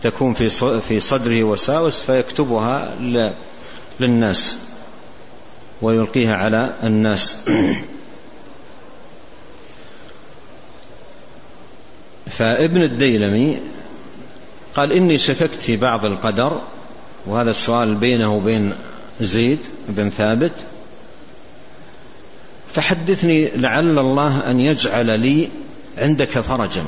تكون 0.02 0.34
في 0.34 0.48
في 0.80 1.00
صدره 1.00 1.44
وساوس 1.46 2.02
فيكتبها 2.02 2.94
للناس 4.00 4.58
ويلقيها 5.82 6.32
على 6.32 6.74
الناس. 6.82 7.36
فابن 12.36 12.82
الديلمي 12.82 13.60
قال 14.74 14.92
إني 14.92 15.18
شككت 15.18 15.56
في 15.56 15.76
بعض 15.76 16.04
القدر 16.04 16.60
وهذا 17.26 17.50
السؤال 17.50 17.94
بينه 17.94 18.34
وبين 18.34 18.74
زيد 19.20 19.60
بن 19.88 20.10
ثابت. 20.10 20.54
فحدثني 22.72 23.48
لعل 23.48 23.98
الله 23.98 24.50
أن 24.50 24.60
يجعل 24.60 25.20
لي 25.20 25.50
عندك 25.98 26.40
فرجا. 26.40 26.84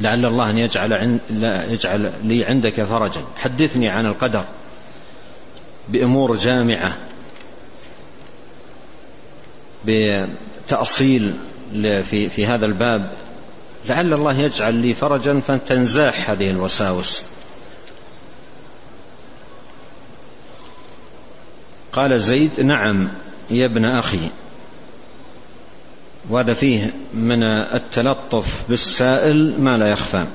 لعل 0.00 0.26
الله 0.26 0.50
أن 0.50 0.58
يجعل, 0.58 1.20
يجعل 1.70 2.12
لي 2.22 2.44
عندك 2.44 2.84
فرجا. 2.84 3.24
حدثني 3.36 3.90
عن 3.90 4.06
القدر 4.06 4.46
بأمور 5.88 6.36
جامعة 6.36 6.98
بتأصيل 9.84 11.34
في 11.82 12.28
في 12.28 12.46
هذا 12.46 12.66
الباب. 12.66 13.12
لعل 13.86 14.12
الله 14.12 14.38
يجعل 14.38 14.74
لي 14.74 14.94
فرجا 14.94 15.40
فتنزاح 15.40 16.30
هذه 16.30 16.50
الوساوس. 16.50 17.34
قال 21.92 22.20
زيد 22.20 22.60
نعم 22.60 23.10
يا 23.50 23.64
ابن 23.64 23.86
أخي 23.86 24.30
وهذا 26.30 26.54
فيه 26.54 26.90
من 27.14 27.42
التلطف 27.74 28.64
بالسائل 28.68 29.60
ما 29.60 29.76
لا 29.76 29.90
يخفى. 29.90 30.26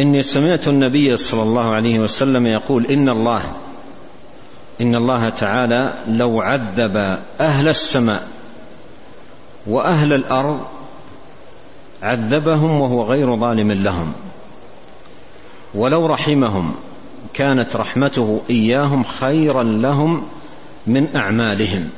إني 0.00 0.22
سمعت 0.22 0.68
النبي 0.68 1.16
صلى 1.16 1.42
الله 1.42 1.64
عليه 1.64 1.98
وسلم 1.98 2.46
يقول 2.46 2.86
إن 2.86 3.08
الله 3.08 3.42
إن 4.80 4.94
الله 4.94 5.28
تعالى 5.28 5.94
لو 6.08 6.40
عذب 6.40 6.96
أهل 7.40 7.68
السماء 7.68 8.28
وأهل 9.66 10.12
الأرض 10.12 10.60
عذبهم 12.02 12.80
وهو 12.80 13.02
غير 13.02 13.36
ظالم 13.36 13.72
لهم. 13.72 14.12
ولو 15.74 16.06
رحمهم 16.06 16.74
كانت 17.34 17.76
رحمته 17.76 18.40
إياهم 18.50 19.02
خيرا 19.02 19.62
لهم 19.62 20.26
من 20.86 21.16
أعمالهم. 21.16 21.90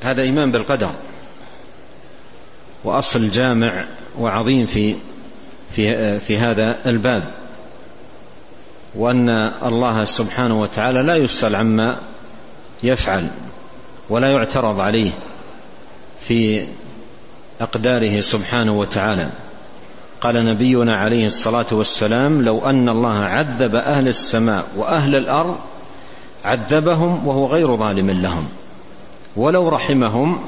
هذا 0.00 0.22
إيمان 0.22 0.52
بالقدر. 0.52 0.90
وأصل 2.84 3.30
جامع 3.30 3.84
وعظيم 4.18 4.66
في 4.66 4.96
في 5.70 6.18
في 6.18 6.38
هذا 6.38 6.80
الباب. 6.86 7.30
وأن 8.94 9.28
الله 9.64 10.04
سبحانه 10.04 10.60
وتعالى 10.60 11.02
لا 11.02 11.16
يسأل 11.16 11.54
عما 11.56 11.96
يفعل 12.82 13.30
ولا 14.08 14.30
يعترض 14.30 14.80
عليه 14.80 15.12
في 16.20 16.66
أقداره 17.60 18.20
سبحانه 18.20 18.76
وتعالى. 18.76 19.32
قال 20.20 20.44
نبينا 20.44 20.96
عليه 20.96 21.26
الصلاة 21.26 21.66
والسلام 21.72 22.42
لو 22.42 22.58
أن 22.58 22.88
الله 22.88 23.18
عذب 23.18 23.74
أهل 23.74 24.08
السماء 24.08 24.66
وأهل 24.76 25.14
الأرض 25.14 25.58
عذبهم 26.44 27.26
وهو 27.26 27.46
غير 27.46 27.76
ظالم 27.76 28.10
لهم. 28.10 28.48
ولو 29.36 29.68
رحمهم 29.68 30.40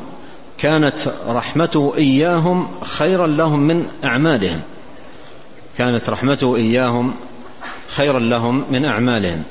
كانت 0.58 1.08
رحمته 1.26 1.96
إياهم 1.96 2.68
خيرا 2.80 3.26
لهم 3.26 3.60
من 3.60 3.86
أعمالهم. 4.04 4.60
كانت 5.78 6.10
رحمته 6.10 6.56
إياهم 6.56 7.14
خيرا 7.88 8.20
لهم 8.20 8.64
من 8.72 8.84
أعمالهم. 8.84 9.42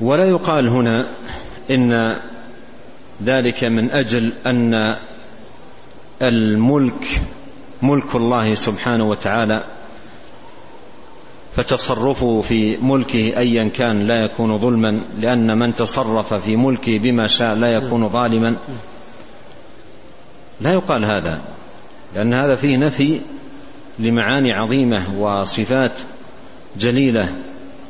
ولا 0.00 0.24
يقال 0.24 0.68
هنا 0.68 1.08
إن 1.70 1.90
ذلك 3.24 3.64
من 3.64 3.90
أجل 3.90 4.32
أن 4.46 4.72
الملك 6.22 7.22
ملك 7.82 8.14
الله 8.14 8.54
سبحانه 8.54 9.04
وتعالى 9.04 9.64
فتصرفه 11.56 12.40
في 12.40 12.76
ملكه 12.82 13.24
ايا 13.38 13.68
كان 13.68 13.96
لا 13.98 14.24
يكون 14.24 14.58
ظلما 14.58 15.04
لأن 15.16 15.58
من 15.58 15.74
تصرف 15.74 16.42
في 16.44 16.56
ملكه 16.56 16.98
بما 16.98 17.26
شاء 17.26 17.54
لا 17.54 17.72
يكون 17.72 18.08
ظالما. 18.08 18.56
لا 20.60 20.72
يقال 20.72 21.04
هذا 21.04 21.42
لأن 22.14 22.34
هذا 22.34 22.54
فيه 22.54 22.76
نفي 22.76 23.20
لمعاني 23.98 24.52
عظيمة 24.52 25.20
وصفات 25.20 25.92
جليلة 26.76 27.32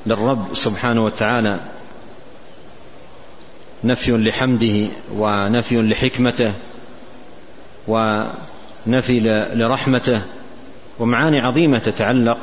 للرب 0.06 0.54
سبحانه 0.54 1.04
وتعالى. 1.04 1.68
نفي 3.84 4.10
لحمده 4.10 4.90
ونفي 5.16 5.76
لحكمته 5.76 6.54
ونفي 7.88 9.20
لرحمته 9.54 10.22
ومعاني 10.98 11.40
عظيمة 11.40 11.78
تتعلق 11.78 12.38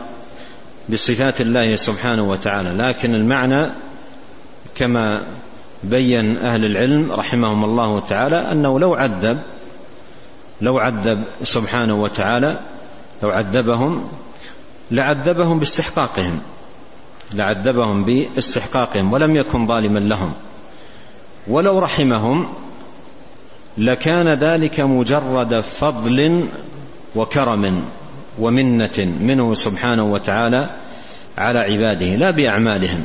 بصفات 0.90 1.42
الله 1.42 1.76
سبحانه 1.76 2.24
وتعالى. 2.24 2.70
لكن 2.70 3.16
المعنى 3.16 3.72
كما 4.76 5.26
بين 5.84 6.38
أهل 6.38 6.66
العلم 6.66 7.12
رحمهم 7.12 7.64
الله 7.64 8.00
تعالى 8.00 8.36
أنه 8.36 8.80
لو 8.80 8.94
عذب 8.94 9.42
لو 10.62 10.78
عذب 10.78 11.24
سبحانه 11.44 11.96
وتعالى 11.96 12.60
لو 13.24 13.30
عذبهم 13.30 14.08
لعذبهم 14.92 15.60
باستحقاقهم 15.60 16.42
لعذبهم 17.34 18.06
باستحقاقهم 18.06 19.14
ولم 19.14 19.36
يكن 19.36 19.66
ظالما 19.66 20.00
لهم. 20.00 20.34
ولو 21.48 21.80
رحمهم 21.80 22.48
لكان 23.78 24.34
ذلك 24.34 24.80
مجرد 24.80 25.60
فضل 25.60 26.48
وكرم. 27.16 27.86
ومنة 28.40 29.18
منه 29.22 29.54
سبحانه 29.54 30.04
وتعالى 30.04 30.70
على 31.38 31.60
عباده 31.60 32.06
لا 32.06 32.32
بأعمالهم. 32.32 33.04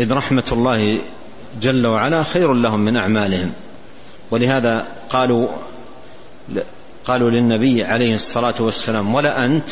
إذ 0.00 0.12
رحمة 0.12 0.46
الله 0.52 1.00
جل 1.60 1.86
وعلا 1.86 2.22
خير 2.22 2.52
لهم 2.52 2.80
من 2.80 2.96
أعمالهم. 2.96 3.52
ولهذا 4.30 4.86
قالوا 5.10 5.48
قالوا 7.04 7.30
للنبي 7.30 7.84
عليه 7.84 8.14
الصلاة 8.14 8.54
والسلام 8.60 9.14
ولا 9.14 9.46
أنت؟ 9.46 9.68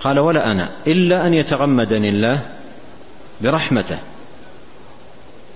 قال 0.00 0.18
ولا 0.18 0.52
أنا 0.52 0.70
إلا 0.86 1.26
أن 1.26 1.34
يتغمدني 1.34 2.08
الله 2.08 2.40
برحمته. 3.40 3.98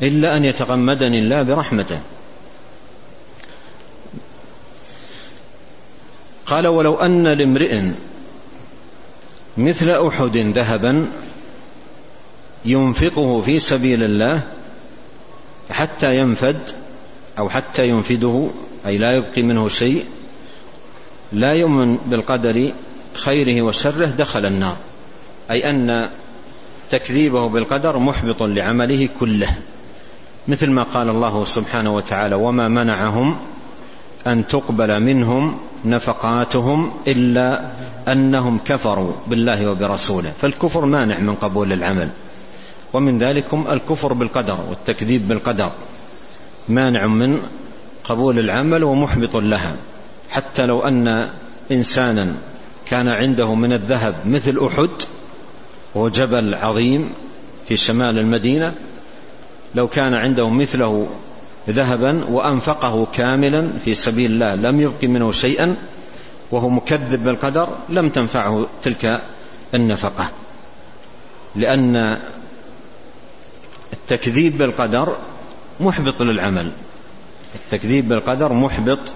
إلا 0.03 0.37
أن 0.37 0.45
يتغمدني 0.45 1.19
الله 1.19 1.43
برحمته. 1.43 2.01
قال 6.47 6.67
ولو 6.67 6.95
أن 6.95 7.27
لامرئ 7.27 7.93
مثل 9.57 9.91
أحد 9.91 10.37
ذهبا 10.37 11.07
ينفقه 12.65 13.41
في 13.41 13.59
سبيل 13.59 14.05
الله 14.05 14.43
حتى 15.71 16.17
ينفد 16.17 16.71
أو 17.39 17.49
حتى 17.49 17.83
ينفده 17.85 18.49
أي 18.87 18.99
لا 18.99 19.13
يبقي 19.13 19.43
منه 19.43 19.69
شيء 19.69 20.05
لا 21.33 21.53
يؤمن 21.53 21.97
بالقدر 21.97 22.73
خيره 23.15 23.63
وشره 23.63 24.07
دخل 24.07 24.47
النار. 24.47 24.77
أي 25.51 25.71
أن 25.71 26.09
تكذيبه 26.91 27.49
بالقدر 27.49 27.99
محبط 27.99 28.43
لعمله 28.43 29.09
كله 29.21 29.59
مثل 30.49 30.71
ما 30.71 30.83
قال 30.83 31.09
الله 31.09 31.45
سبحانه 31.45 31.91
وتعالى 31.91 32.35
وما 32.35 32.69
منعهم 32.69 33.37
أن 34.27 34.47
تقبل 34.47 35.03
منهم 35.03 35.59
نفقاتهم 35.85 36.93
إلا 37.09 37.71
أنهم 38.09 38.59
كفروا 38.59 39.13
بالله 39.27 39.71
وبرسوله. 39.71 40.31
فالكفر 40.31 40.87
مانع 40.87 41.19
من 41.19 41.35
قبول 41.35 41.73
العمل. 41.73 42.09
ومن 42.93 43.19
ذلكم 43.19 43.65
الكفر 43.71 44.13
بالقدر 44.13 44.61
والتكذيب 44.69 45.29
بالقدر. 45.29 45.73
مانع 46.69 47.07
من 47.07 47.41
قبول 48.05 48.39
العمل 48.39 48.85
ومحبط 48.85 49.37
لها. 49.37 49.77
حتى 50.31 50.63
لو 50.63 50.81
أن 50.81 51.07
إنسانا 51.73 52.37
كان 52.87 53.09
عنده 53.09 53.55
من 53.55 53.73
الذهب 53.73 54.15
مثل 54.27 54.59
أحد 54.67 54.91
وهو 55.95 56.09
جبل 56.09 56.55
عظيم 56.55 57.11
في 57.69 57.77
شمال 57.77 58.19
المدينة 58.19 58.75
لو 59.75 59.89
كان 59.89 60.15
عنده 60.15 60.49
مثله 60.49 61.09
ذهبا 61.69 62.25
وأنفقه 62.25 63.07
كاملا 63.07 63.79
في 63.85 63.95
سبيل 63.95 64.33
الله 64.33 64.55
لم 64.55 64.81
يبق 64.81 65.05
منه 65.05 65.33
شيئا 65.33 65.77
وهو 66.51 66.69
مكذب 66.69 67.23
بالقدر 67.23 67.69
لم 67.89 68.09
تنفعه 68.09 68.55
تلك 68.83 69.07
النفقة. 69.75 70.31
لأن 71.57 72.17
التكذيب 73.93 74.59
بالقدر 74.59 75.17
محبط 75.81 76.23
للعمل. 76.23 76.71
التكذيب 77.55 78.09
بالقدر 78.09 78.53
محبط 78.53 79.13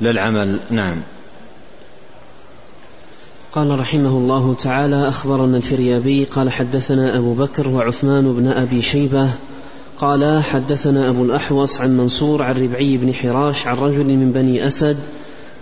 للعمل. 0.00 0.60
نعم. 0.70 0.96
قال 3.52 3.78
رحمه 3.78 4.08
الله 4.08 4.54
تعالى 4.54 5.08
أخبرنا 5.08 5.56
الفريابي 5.56 6.24
قال 6.24 6.50
حدثنا 6.50 7.16
أبو 7.18 7.34
بكر 7.34 7.68
وعثمان 7.68 8.32
بن 8.32 8.48
أبي 8.48 8.82
شيبة 8.82 9.30
قال 10.04 10.42
حدثنا 10.42 11.10
أبو 11.10 11.24
الأحوص 11.24 11.80
عن 11.80 11.96
منصور 11.96 12.42
عن 12.42 12.62
ربعي 12.62 12.96
بن 12.96 13.14
حراش 13.14 13.66
عن 13.66 13.76
رجل 13.76 14.16
من 14.16 14.32
بني 14.32 14.66
أسد 14.66 14.96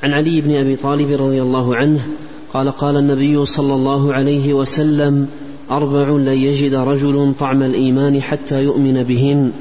عن 0.03 0.13
علي 0.13 0.41
بن 0.41 0.55
أبي 0.55 0.77
طالب 0.77 1.11
رضي 1.23 1.43
الله 1.43 1.77
عنه 1.77 2.07
قال 2.53 2.71
قال 2.71 2.97
النبي 2.97 3.47
صلى 3.47 3.75
الله 3.75 4.15
عليه 4.15 4.55
وسلم 4.55 5.29
أربع 5.71 6.09
لن 6.09 6.29
يجد 6.29 6.75
رجل 6.75 7.35
طعم 7.39 7.63
الإيمان 7.63 8.23
حتى 8.23 8.63
يؤمن 8.63 9.03
بهن. 9.03 9.53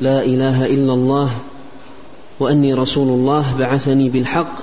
لا 0.00 0.24
إله 0.24 0.66
إلا 0.66 0.94
الله 0.94 1.30
وأني 2.40 2.74
رسول 2.74 3.08
الله 3.08 3.56
بعثني 3.58 4.08
بالحق 4.08 4.54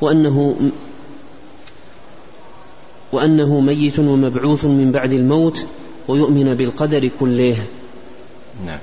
وأنه 0.00 0.56
وأنه 3.12 3.60
ميت 3.60 3.98
ومبعوث 3.98 4.64
من 4.64 4.92
بعد 4.92 5.12
الموت 5.12 5.64
ويؤمن 6.08 6.54
بالقدر 6.54 7.10
كله. 7.20 7.56
نعم. 8.66 8.78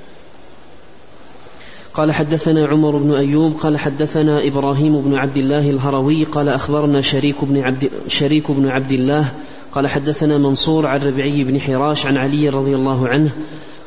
قال 1.96 2.12
حدثنا 2.12 2.66
عمر 2.66 2.98
بن 2.98 3.14
أيوب 3.14 3.52
قال 3.52 3.78
حدثنا 3.78 4.46
إبراهيم 4.46 5.00
بن 5.00 5.14
عبد 5.14 5.36
الله 5.36 5.70
الهروي 5.70 6.24
قال 6.24 6.48
أخبرنا 6.48 7.02
شريك 7.02 7.44
بن 7.44 7.58
عبد, 7.58 7.90
شريك 8.08 8.50
بن 8.50 8.68
عبد 8.68 8.92
الله 8.92 9.32
قال 9.72 9.88
حدثنا 9.88 10.38
منصور 10.38 10.86
عن 10.86 11.00
ربعي 11.00 11.44
بن 11.44 11.60
حراش 11.60 12.06
عن 12.06 12.16
علي 12.16 12.48
رضي 12.48 12.74
الله 12.74 13.08
عنه 13.08 13.32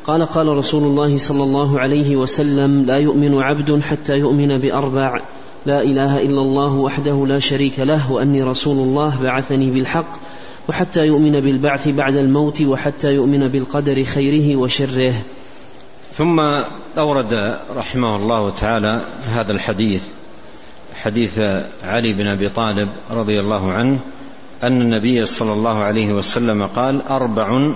قال 0.04 0.26
قال 0.26 0.48
رسول 0.48 0.84
الله 0.84 1.18
صلى 1.18 1.44
الله 1.44 1.80
عليه 1.80 2.16
وسلم 2.16 2.86
لا 2.86 2.98
يؤمن 2.98 3.36
عبد 3.36 3.82
حتى 3.82 4.14
يؤمن 4.14 4.58
بأربع 4.58 5.14
لا 5.66 5.84
إله 5.84 6.22
إلا 6.22 6.42
الله 6.42 6.76
وحده 6.76 7.28
لا 7.28 7.40
شريك 7.40 7.80
له 7.80 8.12
وأني 8.12 8.44
رسول 8.44 8.78
الله 8.78 9.22
بعثني 9.22 9.72
بالحق 9.72 10.20
وحتى 10.70 11.06
يؤمن 11.06 11.40
بالبعث 11.40 11.88
بعد 11.88 12.16
الموت 12.16 12.62
وحتى 12.62 13.12
يؤمن 13.12 13.48
بالقدر 13.48 14.04
خيره 14.04 14.56
وشره. 14.56 15.14
ثم 16.14 16.40
أورد 16.98 17.34
رحمه 17.76 18.16
الله 18.16 18.50
تعالى 18.50 19.06
هذا 19.26 19.52
الحديث 19.52 20.04
حديث 20.96 21.40
علي 21.84 22.14
بن 22.14 22.28
أبي 22.28 22.50
طالب 22.50 22.90
رضي 23.12 23.40
الله 23.40 23.72
عنه 23.72 24.00
أن 24.64 24.82
النبي 24.82 25.26
صلى 25.26 25.54
الله 25.54 25.78
عليه 25.78 26.14
وسلم 26.14 26.66
قال 26.66 27.02
أربع 27.02 27.72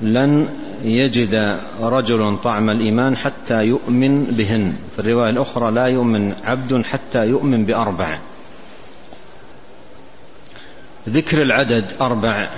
لن 0.00 0.48
يجد 0.84 1.34
رجل 1.80 2.38
طعم 2.38 2.70
الإيمان 2.70 3.16
حتى 3.16 3.54
يؤمن 3.54 4.24
بهن. 4.24 4.74
في 4.92 4.98
الرواية 4.98 5.30
الأخرى 5.30 5.70
لا 5.70 5.86
يؤمن 5.86 6.34
عبد 6.44 6.84
حتى 6.84 7.18
يؤمن 7.18 7.64
بأربع. 7.64 8.18
ذكر 11.08 11.42
العدد 11.42 11.92
أربع 12.00 12.48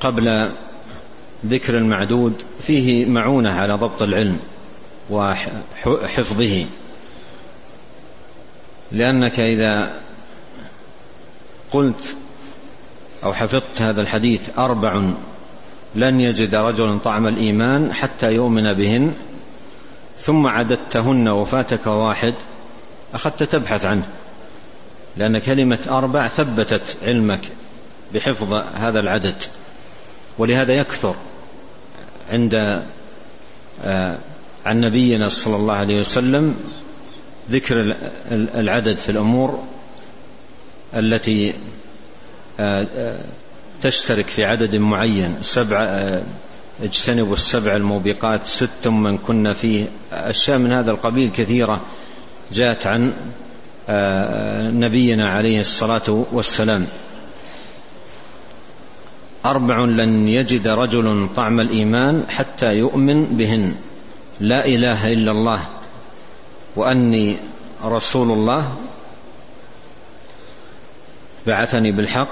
قبل 0.00 0.52
ذكر 1.46 1.76
المعدود 1.76 2.42
فيه 2.62 3.06
معونة 3.06 3.52
على 3.52 3.74
ضبط 3.74 4.02
العلم 4.02 4.38
وحفظه. 5.10 6.66
لأنك 8.92 9.40
إذا 9.40 9.94
قلت 11.72 12.16
أو 13.24 13.32
حفظت 13.32 13.82
هذا 13.82 14.00
الحديث 14.00 14.58
أربع 14.58 15.14
لن 15.94 16.20
يجد 16.20 16.54
رجل 16.54 17.00
طعم 17.00 17.26
الإيمان 17.26 17.92
حتى 17.92 18.32
يؤمن 18.32 18.74
بهن 18.74 19.12
ثم 20.18 20.46
عددتهن 20.46 21.28
وفاتك 21.28 21.86
واحد 21.86 22.34
أخذت 23.14 23.42
تبحث 23.42 23.84
عنه. 23.84 24.06
لأن 25.16 25.38
كلمة 25.38 25.78
أربع 25.88 26.28
ثبتت 26.28 26.96
علمك 27.02 27.52
بحفظ 28.14 28.52
هذا 28.74 29.00
العدد. 29.00 29.34
ولهذا 30.38 30.72
يكثر 30.72 31.16
عند 32.32 32.54
آه، 33.84 34.18
عن 34.66 34.80
نبينا 34.80 35.28
صلى 35.28 35.56
الله 35.56 35.74
عليه 35.74 35.98
وسلم 35.98 36.56
ذكر 37.50 37.74
العدد 38.32 38.96
في 38.96 39.08
الأمور 39.08 39.62
التي 40.94 41.54
آه، 42.60 42.88
آه، 42.96 43.20
تشترك 43.82 44.30
في 44.30 44.44
عدد 44.44 44.76
معين. 44.76 45.42
سبع 45.42 45.82
اجتنبوا 46.82 47.32
السبع 47.32 47.76
الموبقات 47.76 48.46
ست 48.46 48.88
من 48.88 49.18
كنا 49.18 49.52
فيه. 49.52 49.86
أشياء 50.12 50.58
من 50.58 50.72
هذا 50.72 50.90
القبيل 50.90 51.30
كثيرة 51.30 51.80
جاءت 52.52 52.86
عن 52.86 53.12
نبينا 54.80 55.26
عليه 55.26 55.58
الصلاة 55.58 56.26
والسلام. 56.32 56.86
أربع 59.46 59.78
لن 59.84 60.28
يجد 60.28 60.68
رجل 60.68 61.28
طعم 61.36 61.60
الإيمان 61.60 62.30
حتى 62.30 62.66
يؤمن 62.66 63.24
بهن. 63.24 63.74
لا 64.40 64.66
إله 64.66 65.08
إلا 65.08 65.30
الله. 65.32 65.66
وأني 66.76 67.36
رسول 67.84 68.32
الله. 68.32 68.76
بعثني 71.46 71.92
بالحق. 71.92 72.28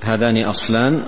هذان 0.00 0.44
أصلان. 0.44 1.04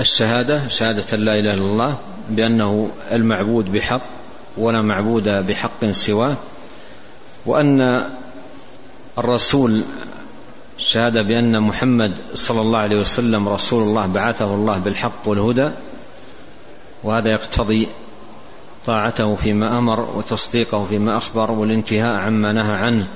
الشهادة 0.00 0.68
شهادة 0.68 1.16
لا 1.16 1.34
إله 1.34 1.54
إلا 1.54 1.66
الله 1.66 1.98
بأنه 2.30 2.90
المعبود 3.12 3.72
بحق 3.72 4.02
ولا 4.58 4.82
معبود 4.82 5.28
بحق 5.28 5.84
سواه. 5.90 6.36
وأن 7.46 8.10
الرسول 9.18 9.84
شهادة 10.84 11.22
بأن 11.22 11.62
محمد 11.62 12.14
صلى 12.34 12.60
الله 12.60 12.78
عليه 12.78 12.96
وسلم 12.96 13.48
رسول 13.48 13.82
الله 13.82 14.06
بعثه 14.06 14.54
الله 14.54 14.78
بالحق 14.78 15.28
والهدى 15.28 15.70
وهذا 17.04 17.32
يقتضي 17.32 17.88
طاعته 18.86 19.36
فيما 19.36 19.78
أمر 19.78 20.16
وتصديقه 20.16 20.84
فيما 20.84 21.16
أخبر 21.16 21.50
والانتهاء 21.50 22.14
عما 22.14 22.52
نهى 22.52 22.72
عنه 22.72 23.06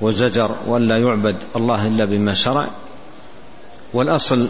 وزجر 0.00 0.56
والا 0.66 0.98
يعبد 0.98 1.36
الله 1.56 1.86
إلا 1.86 2.06
بما 2.06 2.32
شرع. 2.34 2.68
والأصل 3.94 4.48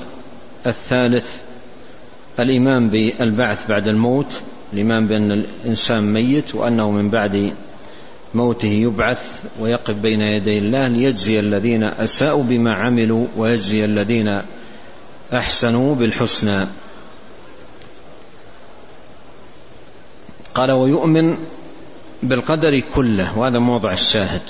الثالث 0.66 1.40
الإيمان 2.40 2.88
بالبعث 2.90 3.68
بعد 3.68 3.88
الموت 3.88 4.42
الإيمان 4.72 5.06
بأن 5.06 5.32
الإنسان 5.32 6.12
ميت 6.12 6.54
وأنه 6.54 6.90
من 6.90 7.10
بعد 7.10 7.52
موته 8.34 8.68
يبعث 8.68 9.44
ويقف 9.60 9.94
بين 9.96 10.20
يدي 10.20 10.58
الله 10.58 10.86
ليجزي 10.86 11.40
الذين 11.40 11.84
أساءوا 11.84 12.42
بما 12.42 12.74
عملوا 12.74 13.26
ويجزي 13.36 13.84
الذين 13.84 14.42
أحسنوا 15.32 15.94
بالحسنى. 15.94 16.66
قال 20.54 20.72
ويؤمن 20.72 21.38
بالقدر 22.22 22.80
كله. 22.94 23.38
وهذا 23.38 23.58
موضع 23.58 23.92
الشاهد. 23.92 24.42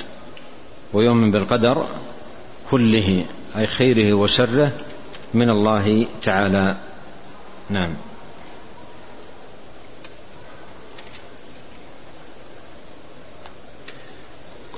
ويؤمن 0.92 1.30
بالقدر 1.30 1.86
كله 2.70 3.26
أي 3.56 3.66
خيره 3.66 4.14
وشره 4.14 4.72
من 5.34 5.50
الله 5.50 6.06
تعالى. 6.22 6.76
نعم. 7.70 7.90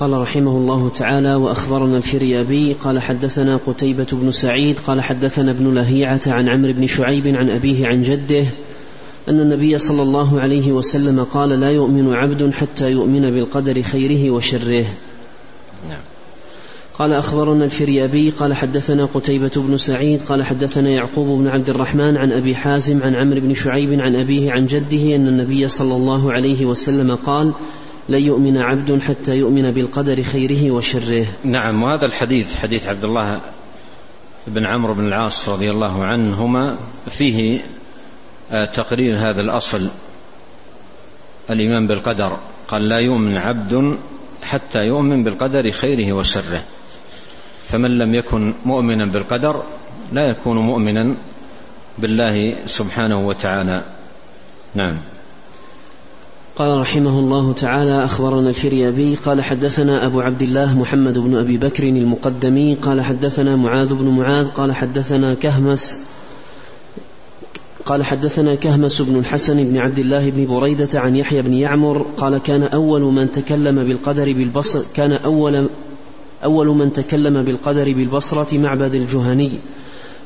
قال 0.01 0.13
رحمه 0.13 0.57
الله 0.57 0.89
تعالى 0.89 1.35
وأخبرنا 1.35 1.97
الفريابي 1.97 2.73
قال 2.73 3.01
حدثنا 3.01 3.57
قتيبة 3.57 4.07
بن 4.13 4.31
سعيد 4.31 4.79
قال 4.79 5.01
حدثنا 5.01 5.51
ابن 5.51 5.75
لهيعة 5.75 6.21
عن 6.27 6.49
عمرو 6.49 6.73
بن 6.73 6.87
شعيب 6.87 7.27
عن 7.27 7.51
أبيه 7.51 7.87
عن 7.87 8.03
جده 8.03 8.47
أن 9.29 9.41
النبي 9.41 9.79
صلى 9.79 10.03
الله 10.03 10.41
عليه 10.41 10.73
وسلم 10.73 11.25
قال 11.25 11.61
لا 11.61 11.71
يؤمن 11.71 12.15
عبد 12.15 12.53
حتى 12.53 12.91
يؤمن 12.91 13.31
بالقدر 13.31 13.83
خيره 13.83 14.31
وشره. 14.31 14.87
نعم 15.89 16.03
قال 16.99 17.13
أخبرنا 17.13 17.65
الفريابي 17.65 18.31
قال 18.31 18.55
حدثنا 18.55 19.05
قتيبة 19.05 19.51
بن 19.57 19.77
سعيد 19.77 20.23
قال 20.23 20.45
حدثنا 20.45 20.91
يعقوب 20.91 21.39
بن 21.39 21.49
عبد 21.49 21.71
الرحمن 21.71 22.17
عن 22.17 22.33
أبي 22.33 22.57
حازم 22.57 23.03
عن 23.03 23.15
عمرو 23.15 23.41
بن 23.41 23.55
شعيب 23.55 24.01
عن 24.01 24.17
أبيه 24.17 24.53
عن 24.53 24.67
جده 24.67 25.17
أن 25.17 25.29
النبي 25.29 25.69
صلى 25.69 25.97
الله 25.97 26.33
عليه 26.33 26.67
وسلم 26.67 27.15
قال 27.15 27.53
لن 28.09 28.23
يؤمن 28.23 28.59
عبد 28.59 29.01
حتى 29.01 29.37
يؤمن 29.37 29.71
بالقدر 29.71 30.23
خيره 30.23 30.71
وشره. 30.71 31.27
نعم 31.45 31.83
وهذا 31.83 32.07
الحديث 32.07 32.55
حديث 32.55 32.87
عبد 32.87 33.05
الله 33.05 33.41
بن 34.47 34.67
عمرو 34.67 34.95
بن 34.95 35.07
العاص 35.07 35.49
رضي 35.49 35.71
الله 35.71 36.05
عنهما 36.05 36.79
فيه 37.09 37.65
آه، 38.53 38.65
تقرير 38.65 39.31
هذا 39.31 39.41
الأصل. 39.41 39.89
الإيمان 41.51 41.87
بالقدر 41.87 42.39
قال 42.69 42.89
لا 42.89 42.99
يؤمن 42.99 43.37
عبد 43.37 43.99
حتى 44.43 44.79
يؤمن 44.79 45.25
بالقدر 45.25 45.71
خيره 45.73 46.13
وشره. 46.13 46.63
فمن 47.69 47.99
لم 47.99 48.15
يكن 48.15 48.55
مؤمنا 48.65 49.05
بالقدر 49.13 49.65
لا 50.13 50.31
يكون 50.31 50.59
مؤمنا 50.59 51.17
بالله 51.99 52.67
سبحانه 52.67 53.27
وتعالى. 53.27 53.85
نعم. 54.75 55.14
قال 56.57 56.81
رحمه 56.81 57.19
الله 57.19 57.53
تعالى 57.53 58.05
أخبرنا 58.05 58.49
الفريابي 58.49 59.15
قال 59.15 59.43
حدثنا 59.43 60.07
أبو 60.07 60.21
عبد 60.21 60.43
الله 60.43 60.79
محمد 60.79 61.19
بن 61.19 61.39
أبي 61.39 61.59
بكر 61.59 61.83
المقدمي 61.83 62.75
قال 62.75 63.03
حدثنا 63.03 63.57
معاذ 63.57 63.95
بن 63.95 64.09
معاذ 64.09 64.49
قال 64.49 64.73
حدثنا 64.73 65.35
كهمس 65.35 66.01
قال 67.85 68.05
حدثنا 68.05 68.55
كهمس 68.55 69.03
بن 69.03 69.19
الحسن 69.19 69.65
بن 69.65 69.79
عبد 69.79 69.99
الله 69.99 70.31
بن 70.31 70.47
بريدة 70.47 71.01
عن 71.01 71.17
يحيى 71.17 71.43
بن 71.43 71.53
يعمر 71.53 72.07
قال 72.17 72.39
كان 72.39 72.63
أول 72.63 73.03
من 73.03 73.31
تكلم 73.31 73.85
بالقدر 73.85 74.33
بالبصر 74.33 74.83
كان 74.95 75.17
أول 75.17 75.69
أول 76.45 76.69
من 76.69 76.93
تكلم 76.93 77.43
بالقدر 77.43 77.93
بالبصرة 77.93 78.59
معبد 78.59 78.95
الجهني. 78.95 79.53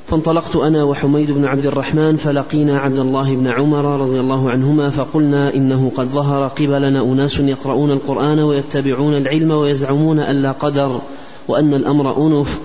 فانطلقت 0.09 0.57
أنا 0.57 0.85
وحميد 0.85 1.31
بن 1.31 1.45
عبد 1.45 1.67
الرحمن 1.67 2.17
فلقينا 2.17 2.79
عبد 2.79 2.99
الله 2.99 3.37
بن 3.37 3.47
عمر 3.47 4.01
رضي 4.01 4.21
الله 4.21 4.51
عنهما 4.51 4.91
فقلنا 4.91 5.55
إنه 5.55 5.93
قد 5.97 6.07
ظهر 6.07 6.47
قبلنا 6.47 7.03
أناس 7.03 7.41
يقرؤون 7.41 7.91
القرآن 7.91 8.39
ويتبعون 8.39 9.15
العلم 9.15 9.51
ويزعمون 9.51 10.19
أن 10.19 10.37
لا 10.37 10.53
قدر 10.53 11.01
وأن 11.49 11.75
الأمر 11.75 12.27
أنف. 12.27 12.61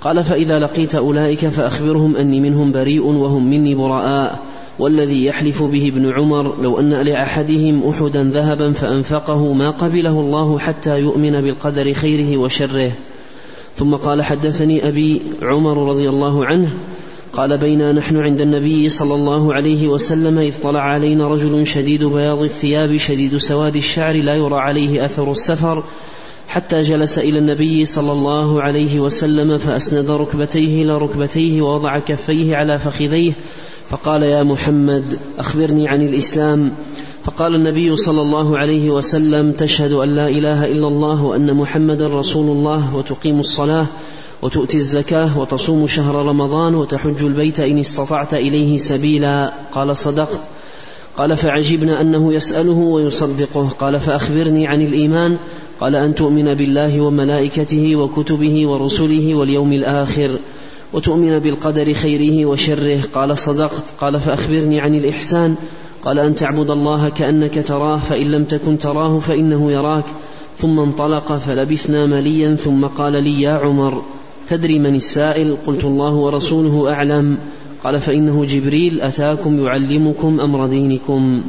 قال 0.00 0.24
فإذا 0.24 0.58
لقيت 0.58 0.94
أولئك 0.94 1.48
فأخبرهم 1.48 2.16
أني 2.16 2.40
منهم 2.40 2.72
بريء 2.72 3.04
وهم 3.04 3.50
مني 3.50 3.74
براء. 3.74 4.42
والذي 4.78 5.24
يحلف 5.24 5.62
به 5.62 5.88
ابن 5.88 6.12
عمر 6.12 6.62
لو 6.62 6.80
أن 6.80 6.90
لأحدهم 6.90 7.88
أحدا 7.88 8.22
ذهبا 8.24 8.72
فأنفقه 8.72 9.52
ما 9.52 9.70
قبله 9.70 10.20
الله 10.20 10.58
حتى 10.58 10.98
يؤمن 10.98 11.40
بالقدر 11.40 11.92
خيره 11.92 12.36
وشره. 12.36 12.92
ثم 13.76 13.94
قال 13.94 14.22
حدثني 14.22 14.88
أبي 14.88 15.22
عمر 15.42 15.88
رضي 15.88 16.08
الله 16.08 16.46
عنه 16.46 16.72
قال 17.32 17.58
بينا 17.58 17.92
نحن 17.92 18.16
عند 18.16 18.40
النبي 18.40 18.88
صلى 18.88 19.14
الله 19.14 19.54
عليه 19.54 19.88
وسلم 19.88 20.38
إذ 20.38 20.54
طلع 20.62 20.82
علينا 20.82 21.28
رجل 21.28 21.66
شديد 21.66 22.04
بياض 22.04 22.42
الثياب 22.42 22.96
شديد 22.96 23.36
سواد 23.36 23.76
الشعر 23.76 24.16
لا 24.16 24.34
يرى 24.34 24.56
عليه 24.56 25.04
أثر 25.04 25.30
السفر 25.32 25.84
حتى 26.48 26.80
جلس 26.80 27.18
إلى 27.18 27.38
النبي 27.38 27.84
صلى 27.84 28.12
الله 28.12 28.62
عليه 28.62 29.00
وسلم 29.00 29.58
فأسند 29.58 30.10
ركبتيه 30.10 30.82
إلى 30.82 30.98
ركبتيه 30.98 31.62
ووضع 31.62 31.98
كفيه 31.98 32.56
على 32.56 32.78
فخذيه 32.78 33.32
فقال 33.90 34.22
يا 34.22 34.42
محمد 34.42 35.18
أخبرني 35.38 35.88
عن 35.88 36.02
الإسلام 36.02 36.72
فقال 37.24 37.54
النبي 37.54 37.96
صلى 37.96 38.20
الله 38.20 38.58
عليه 38.58 38.90
وسلم 38.90 39.52
تشهد 39.52 39.92
أن 39.92 40.14
لا 40.14 40.28
إله 40.28 40.64
إلا 40.64 40.88
الله 40.88 41.24
وأن 41.24 41.54
محمدا 41.54 42.06
رسول 42.06 42.50
الله 42.50 42.96
وتقيم 42.96 43.40
الصلاة 43.40 43.86
وتؤتي 44.42 44.76
الزكاة 44.76 45.38
وتصوم 45.38 45.86
شهر 45.86 46.14
رمضان 46.14 46.74
وتحج 46.74 47.22
البيت 47.22 47.60
إن 47.60 47.78
استطعت 47.78 48.34
إليه 48.34 48.78
سبيلا. 48.78 49.52
قال 49.72 49.96
صدقت. 49.96 50.40
قال 51.16 51.36
فعجبنا 51.36 52.00
أنه 52.00 52.34
يسأله 52.34 52.78
ويصدقه. 52.78 53.68
قال 53.68 54.00
فأخبرني 54.00 54.66
عن 54.66 54.82
الإيمان. 54.82 55.36
قال 55.80 55.96
أن 55.96 56.14
تؤمن 56.14 56.54
بالله 56.54 57.00
وملائكته 57.00 57.96
وكتبه 57.96 58.66
ورسله 58.66 59.34
واليوم 59.34 59.72
الآخر 59.72 60.38
وتؤمن 60.92 61.38
بالقدر 61.38 61.92
خيره 61.92 62.46
وشره. 62.46 63.00
قال 63.14 63.38
صدقت. 63.38 63.84
قال 64.00 64.20
فأخبرني 64.20 64.80
عن 64.80 64.94
الإحسان. 64.94 65.56
قال 66.02 66.18
أن 66.18 66.34
تعبد 66.34 66.70
الله 66.70 67.08
كأنك 67.08 67.66
تراه 67.66 67.98
فإن 67.98 68.30
لم 68.30 68.44
تكن 68.44 68.78
تراه 68.78 69.18
فإنه 69.18 69.72
يراك. 69.72 70.04
ثم 70.58 70.80
انطلق 70.80 71.32
فلبثنا 71.32 72.06
مليا 72.06 72.54
ثم 72.54 72.86
قال 72.86 73.12
لي 73.12 73.42
يا 73.42 73.52
عمر 73.52 74.02
تدري 74.48 74.78
من 74.78 74.94
السائل؟ 74.94 75.56
قلت 75.66 75.84
الله 75.84 76.14
ورسوله 76.14 76.92
أعلم. 76.92 77.38
قال 77.84 78.00
فإنه 78.00 78.44
جبريل 78.44 79.00
أتاكم 79.00 79.64
يعلمكم 79.64 80.40
أمر 80.40 80.66
دينكم. 80.66 81.42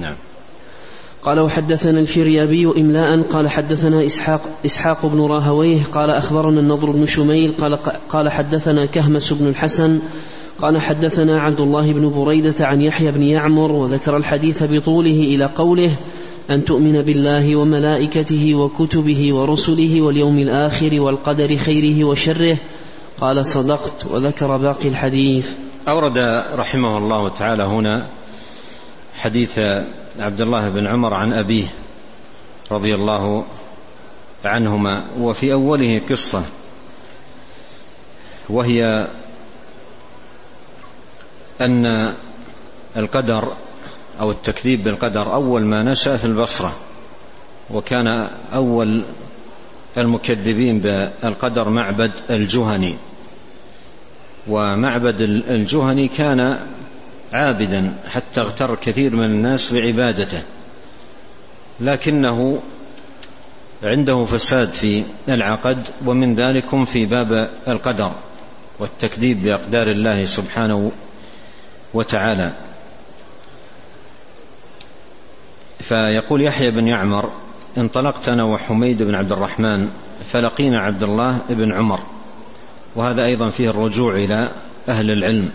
نعم. 0.00 0.14
قال 1.22 1.40
وحدثنا 1.40 2.00
الفريابي 2.00 2.66
إملاء 2.80 3.22
قال 3.22 3.48
حدثنا 3.48 4.06
إسحاق, 4.06 4.40
إسحاق 4.66 5.06
بن 5.06 5.20
راهويه 5.20 5.82
قال 5.92 6.10
أخبرنا 6.10 6.60
النضر 6.60 6.90
بن 6.90 7.06
شميل 7.06 7.52
قال, 7.52 7.78
قال 8.08 8.28
حدثنا 8.28 8.86
كهمس 8.86 9.32
بن 9.32 9.48
الحسن 9.48 10.00
قال 10.58 10.80
حدثنا 10.80 11.40
عبد 11.40 11.60
الله 11.60 11.92
بن 11.92 12.10
بريدة 12.10 12.66
عن 12.66 12.82
يحيى 12.82 13.10
بن 13.10 13.22
يعمر 13.22 13.72
وذكر 13.72 14.16
الحديث 14.16 14.62
بطوله 14.62 15.10
إلى 15.10 15.44
قوله 15.44 15.96
أن 16.50 16.64
تؤمن 16.64 17.02
بالله 17.02 17.56
وملائكته 17.56 18.54
وكتبه 18.54 19.34
ورسله 19.34 20.02
واليوم 20.02 20.38
الآخر 20.38 21.00
والقدر 21.00 21.56
خيره 21.56 22.04
وشره. 22.04 22.56
قال 23.20 23.46
صدقت 23.46 24.06
وذكر 24.10 24.56
باقي 24.56 24.88
الحديث. 24.88 25.52
أورد 25.88 26.18
رحمه 26.54 26.98
الله 26.98 27.28
تعالى 27.28 27.62
هنا 27.62 28.06
حديث 29.14 29.58
عبد 30.18 30.40
الله 30.40 30.68
بن 30.68 30.86
عمر 30.86 31.14
عن 31.14 31.32
أبيه 31.32 31.66
رضي 32.72 32.94
الله 32.94 33.44
عنهما 34.44 35.04
وفي 35.20 35.52
أوله 35.52 36.00
قصة 36.10 36.42
وهي 38.48 39.08
أن 41.64 42.14
القدر 42.96 43.52
أو 44.20 44.30
التكذيب 44.30 44.82
بالقدر 44.82 45.34
أول 45.34 45.64
ما 45.64 45.82
نشأ 45.82 46.16
في 46.16 46.24
البصرة 46.24 46.72
وكان 47.70 48.06
أول 48.54 49.02
المكذبين 49.98 50.80
بالقدر 50.80 51.68
معبد 51.68 52.12
الجهني. 52.30 52.96
ومعبد 54.48 55.20
الجهني 55.48 56.08
كان 56.08 56.58
عابدا 57.32 57.94
حتى 58.08 58.40
اغتر 58.40 58.74
كثير 58.74 59.16
من 59.16 59.24
الناس 59.24 59.72
بعبادته. 59.72 60.42
لكنه 61.80 62.62
عنده 63.84 64.24
فساد 64.24 64.68
في 64.68 65.04
العقد 65.28 65.86
ومن 66.06 66.34
ذلكم 66.34 66.84
في 66.84 67.06
باب 67.06 67.48
القدر 67.68 68.12
والتكذيب 68.78 69.42
بأقدار 69.42 69.90
الله 69.90 70.24
سبحانه 70.24 70.92
وتعالى. 71.94 72.52
فيقول 75.78 76.44
يحيى 76.44 76.70
بن 76.70 76.88
يعمر 76.88 77.32
انطلقت 77.78 78.28
أنا 78.28 78.44
وحميد 78.44 79.02
بن 79.02 79.14
عبد 79.14 79.32
الرحمن 79.32 79.88
فلقينا 80.30 80.80
عبد 80.80 81.02
الله 81.02 81.38
بن 81.48 81.72
عمر. 81.72 82.00
وهذا 82.94 83.24
أيضا 83.24 83.50
فيه 83.50 83.70
الرجوع 83.70 84.14
إلى 84.14 84.52
أهل 84.88 85.10
العلم 85.10 85.52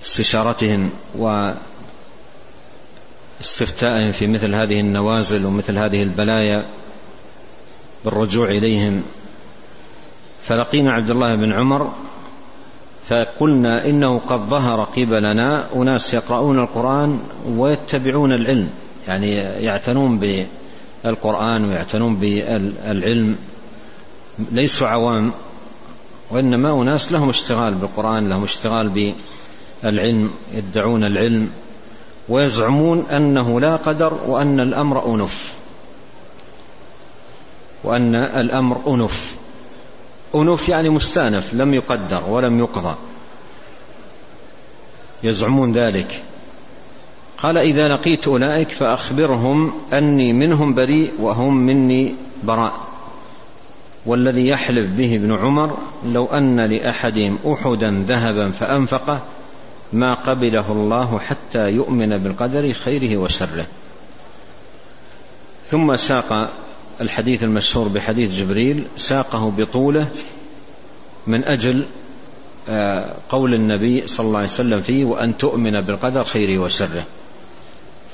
واستشارتهم 0.00 0.90
واستفتائهم 3.40 4.10
في 4.10 4.26
مثل 4.26 4.54
هذه 4.54 4.80
النوازل 4.80 5.46
ومثل 5.46 5.78
هذه 5.78 6.00
البلايا 6.00 6.66
بالرجوع 8.04 8.48
إليهم. 8.48 9.04
فلقينا 10.46 10.92
عبد 10.92 11.10
الله 11.10 11.34
بن 11.34 11.52
عمر 11.52 11.92
فقلنا 13.10 13.84
إنه 13.84 14.18
قد 14.18 14.40
ظهر 14.40 14.84
قبلنا 14.84 15.74
أناس 15.76 16.14
يقرؤون 16.14 16.58
القرآن 16.58 17.18
ويتبعون 17.48 18.32
العلم 18.32 18.70
يعني 19.08 19.34
يعتنون 19.36 20.18
بالقرآن 21.04 21.64
ويعتنون 21.64 22.16
بالعلم 22.16 23.36
ليسوا 24.52 24.86
عوام 24.86 25.32
وإنما 26.30 26.82
أناس 26.82 27.12
لهم 27.12 27.28
اشتغال 27.28 27.74
بالقرآن 27.74 28.28
لهم 28.28 28.42
اشتغال 28.42 29.14
بالعلم 29.82 30.30
يدعون 30.52 31.04
العلم 31.04 31.50
ويزعمون 32.28 33.06
أنه 33.06 33.60
لا 33.60 33.76
قدر 33.76 34.14
وأن 34.26 34.60
الأمر 34.60 35.14
أنف 35.14 35.34
وأن 37.84 38.14
الأمر 38.14 38.94
أنف. 38.94 39.36
أنوف 40.34 40.68
يعني 40.68 40.88
مستأنف 40.88 41.54
لم 41.54 41.74
يقدر 41.74 42.22
ولم 42.28 42.58
يقضى. 42.58 42.94
يزعمون 45.22 45.72
ذلك. 45.72 46.22
قال 47.38 47.58
إذا 47.58 47.88
لقيت 47.88 48.28
أولئك 48.28 48.70
فأخبرهم 48.70 49.72
أني 49.92 50.32
منهم 50.32 50.74
بريء 50.74 51.12
وهم 51.20 51.56
مني 51.56 52.14
براء. 52.44 52.90
والذي 54.06 54.48
يحلف 54.48 54.90
به 54.90 55.16
ابن 55.16 55.32
عمر 55.32 55.78
لو 56.04 56.26
أن 56.26 56.56
لأحدهم 56.56 57.38
أحدا 57.52 58.04
ذهبا 58.06 58.50
فأنفقه 58.50 59.20
ما 59.92 60.14
قبله 60.14 60.72
الله 60.72 61.18
حتى 61.18 61.68
يؤمن 61.68 62.08
بالقدر 62.08 62.72
خيره 62.72 63.16
وشره. 63.16 63.66
ثم 65.70 65.96
ساق 65.96 66.52
الحديث 67.00 67.42
المشهور 67.42 67.88
بحديث 67.88 68.38
جبريل 68.38 68.84
ساقه 68.96 69.50
بطوله 69.50 70.08
من 71.26 71.44
أجل 71.44 71.86
آه، 72.68 73.14
قول 73.28 73.54
النبي 73.54 74.06
صلى 74.06 74.26
الله 74.26 74.38
عليه 74.38 74.48
وسلم 74.48 74.80
فيه 74.80 75.04
وأن 75.04 75.36
تؤمن 75.36 75.80
بالقدر 75.80 76.24
خيره 76.24 76.62
وشره. 76.62 77.04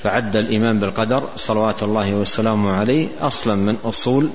فعد 0.02 0.36
الإيمان 0.36 0.80
بالقدر 0.80 1.28
صلوات 1.36 1.82
الله 1.82 2.14
وسلامه 2.14 2.72
عليه 2.72 3.08
أصلا 3.20 3.54
من 3.54 3.76
أصول 3.84 4.30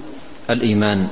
الإيمان. 0.49 1.07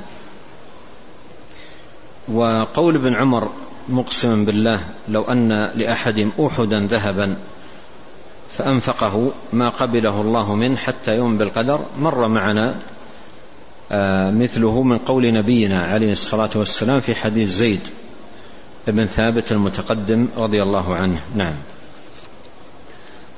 وقول 2.34 2.96
ابن 2.96 3.16
عمر 3.16 3.52
مقسما 3.90 4.46
بالله 4.46 4.82
لو 5.08 5.22
أن 5.22 5.50
لأحد 5.76 6.30
احدا 6.40 6.80
ذهبا 6.80 7.36
فأنفقه 8.58 9.32
ما 9.54 9.70
قبله 9.70 10.22
الله 10.22 10.56
منه 10.56 10.76
حتى 10.78 11.12
يؤمن 11.12 11.38
بالقدر 11.38 11.80
مر 12.00 12.28
معنا 12.28 12.80
مثله 14.32 14.84
من 14.84 14.98
قول 14.98 15.34
نبينا 15.34 15.78
عليه 15.78 16.12
الصلاة 16.12 16.50
والسلام 16.56 17.00
في 17.00 17.16
حديث 17.16 17.50
زيد 17.50 17.80
بن 18.88 19.06
ثابت 19.06 19.52
المتقدم 19.52 20.28
رضي 20.38 20.62
الله 20.62 20.96
عنه. 20.96 21.20
نعم. 21.36 21.56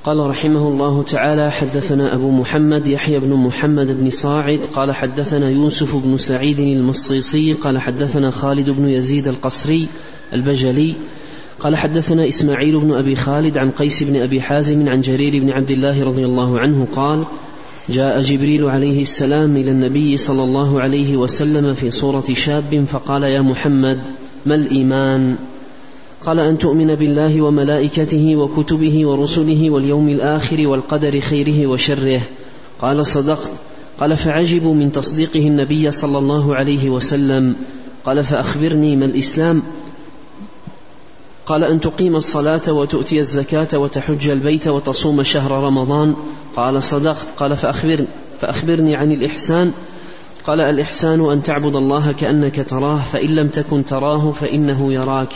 قال 0.04 0.18
رحمه 0.18 0.68
الله 0.68 1.02
تعالى 1.02 1.50
حدثنا 1.50 2.14
أبو 2.14 2.30
محمد 2.30 2.86
يحيى 2.86 3.18
بن 3.18 3.34
محمد 3.34 3.86
بن 3.86 4.10
صاعد 4.10 4.60
قال 4.72 4.94
حدثنا 4.94 5.50
يوسف 5.50 5.96
بن 5.96 6.18
سعيد 6.18 6.58
المصيصي 6.58 7.52
قال 7.52 7.78
حدثنا 7.78 8.30
خالد 8.30 8.70
بن 8.70 8.88
يزيد 8.88 9.28
القصري 9.28 9.88
البجلي 10.34 10.94
قال 11.60 11.76
حدثنا 11.76 12.28
إسماعيل 12.28 12.80
بن 12.80 12.98
أبي 12.98 13.16
خالد 13.16 13.58
عن 13.58 13.70
قيس 13.70 14.02
بن 14.02 14.22
أبي 14.22 14.40
حازم 14.40 14.88
عن 14.88 15.00
جرير 15.00 15.42
بن 15.42 15.50
عبد 15.50 15.70
الله 15.70 16.02
رضي 16.02 16.24
الله 16.24 16.60
عنه 16.60 16.88
قال 16.96 17.26
جاء 17.88 18.20
جبريل 18.20 18.64
عليه 18.64 19.02
السلام 19.02 19.56
إلى 19.56 19.70
النبي 19.70 20.16
صلى 20.16 20.44
الله 20.44 20.80
عليه 20.80 21.16
وسلم 21.16 21.74
في 21.74 21.90
صورة 21.90 22.24
شاب 22.32 22.84
فقال 22.88 23.22
يا 23.22 23.40
محمد 23.40 24.00
ما 24.46 24.54
الإيمان؟ 24.54 25.36
قال 26.26 26.40
أن 26.40 26.58
تؤمن 26.58 26.94
بالله 26.94 27.42
وملائكته 27.42 28.36
وكتبه 28.36 29.06
ورسله 29.06 29.70
واليوم 29.70 30.08
الآخر 30.08 30.68
والقدر 30.68 31.20
خيره 31.20 31.66
وشره. 31.66 32.20
قال 32.80 33.06
صدقت. 33.06 33.52
قال 34.00 34.16
فعجبوا 34.16 34.74
من 34.74 34.92
تصديقه 34.92 35.46
النبي 35.46 35.90
صلى 35.90 36.18
الله 36.18 36.54
عليه 36.54 36.90
وسلم. 36.90 37.56
قال 38.04 38.24
فأخبرني 38.24 38.96
ما 38.96 39.04
الإسلام؟ 39.04 39.62
قال 41.46 41.64
أن 41.64 41.80
تقيم 41.80 42.16
الصلاة 42.16 42.72
وتؤتي 42.72 43.18
الزكاة 43.18 43.78
وتحج 43.78 44.28
البيت 44.28 44.68
وتصوم 44.68 45.22
شهر 45.22 45.50
رمضان. 45.50 46.16
قال 46.56 46.82
صدقت. 46.82 47.26
قال 47.36 47.56
فأخبرني, 47.56 48.06
فأخبرني 48.40 48.96
عن 48.96 49.12
الإحسان. 49.12 49.72
قال 50.46 50.60
الإحسان 50.60 51.30
أن 51.30 51.42
تعبد 51.42 51.76
الله 51.76 52.12
كأنك 52.12 52.68
تراه 52.68 53.00
فإن 53.00 53.34
لم 53.34 53.48
تكن 53.48 53.84
تراه 53.84 54.30
فإنه 54.30 54.92
يراك. 54.92 55.28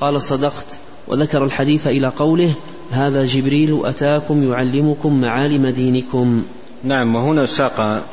قال 0.00 0.22
صدقت. 0.22 0.78
وذكر 1.08 1.44
الحديث 1.44 1.86
إلى 1.86 2.08
قوله 2.08 2.52
هذا 2.90 3.24
جبريل 3.24 3.86
أتاكم 3.86 4.42
يعلمكم 4.42 5.20
معالم 5.20 5.66
دينكم. 5.66 6.42
نعم 6.84 7.14
وهنا 7.14 7.46
ساق 7.46 8.04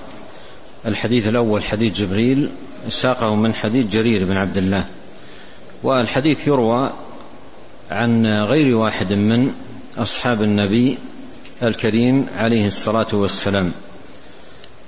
الحديث 0.85 1.27
الأول 1.27 1.63
حديث 1.63 1.93
جبريل 1.93 2.49
ساقه 2.89 3.35
من 3.35 3.53
حديث 3.53 3.85
جرير 3.85 4.25
بن 4.25 4.33
عبد 4.33 4.57
الله. 4.57 4.85
والحديث 5.83 6.47
يروى 6.47 6.91
عن 7.95 8.25
غير 8.27 8.75
واحد 8.75 9.13
من 9.13 9.51
أصحاب 9.97 10.41
النبي 10.41 10.97
الكريم 11.63 12.25
عليه 12.35 12.65
الصلاة 12.65 13.07
والسلام. 13.13 13.71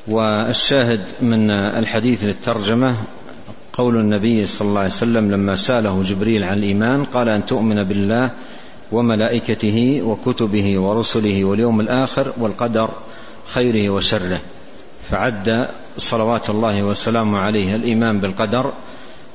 والشاهد 0.08 1.02
من 1.22 1.52
الحديث 1.52 2.24
للترجمة 2.24 2.96
قول 3.74 3.98
النبي 3.98 4.46
صلى 4.46 4.68
الله 4.68 4.80
عليه 4.80 4.90
وسلم 4.90 5.32
لما 5.32 5.56
سأله 5.56 6.04
جبريل 6.04 6.44
عن 6.44 6.58
الإيمان 6.58 7.04
قال 7.04 7.30
أن 7.30 7.46
تؤمن 7.46 7.84
بالله 7.84 8.32
وملائكته 8.92 10.02
وكتبه 10.04 10.80
ورسله 10.80 11.46
واليوم 11.46 11.80
الآخر 11.80 12.34
والقدر 12.38 12.90
خيره 13.54 13.90
وشره 13.90 14.42
فعد 15.10 15.70
صلوات 15.98 16.50
الله 16.50 16.84
وسلامه 16.84 17.38
عليه 17.38 17.76
الإيمان 17.76 18.20
بالقدر 18.20 18.74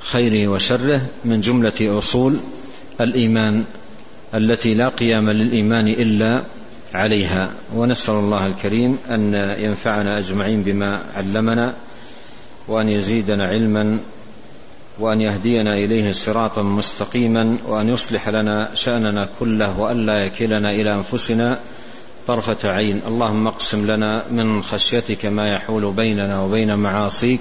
خيره 0.00 0.48
وشره 0.48 1.02
من 1.24 1.40
جملة 1.40 1.98
أصول 1.98 2.40
الإيمان 3.00 3.64
التي 4.34 4.68
لا 4.68 4.88
قيام 4.88 5.30
للإيمان 5.30 5.86
إلا 5.88 6.46
عليها. 6.94 7.52
ونسأل 7.74 8.14
الله 8.14 8.46
الكريم 8.46 8.98
أن 9.10 9.34
ينفعنا 9.58 10.18
أجمعين 10.18 10.62
بما 10.62 11.02
علمنا 11.14 11.74
وأن 12.68 12.88
يزيدنا 12.88 13.44
علما 13.46 13.98
وأن 14.98 15.20
يهدينا 15.20 15.74
إليه 15.74 16.12
صراطا 16.12 16.62
مستقيما 16.62 17.56
وأن 17.66 17.88
يصلح 17.88 18.28
لنا 18.28 18.74
شأننا 18.74 19.28
كله 19.40 19.80
وأن 19.80 20.06
لا 20.06 20.24
يكلنا 20.26 20.70
إلى 20.70 20.94
أنفسنا 20.94 21.58
طرفة 22.26 22.68
عين. 22.68 23.00
اللهم 23.06 23.46
اقسم 23.46 23.86
لنا 23.90 24.22
من 24.30 24.62
خشيتك 24.62 25.26
ما 25.26 25.54
يحول 25.56 25.92
بيننا 25.92 26.42
وبين 26.42 26.78
معاصيك 26.78 27.40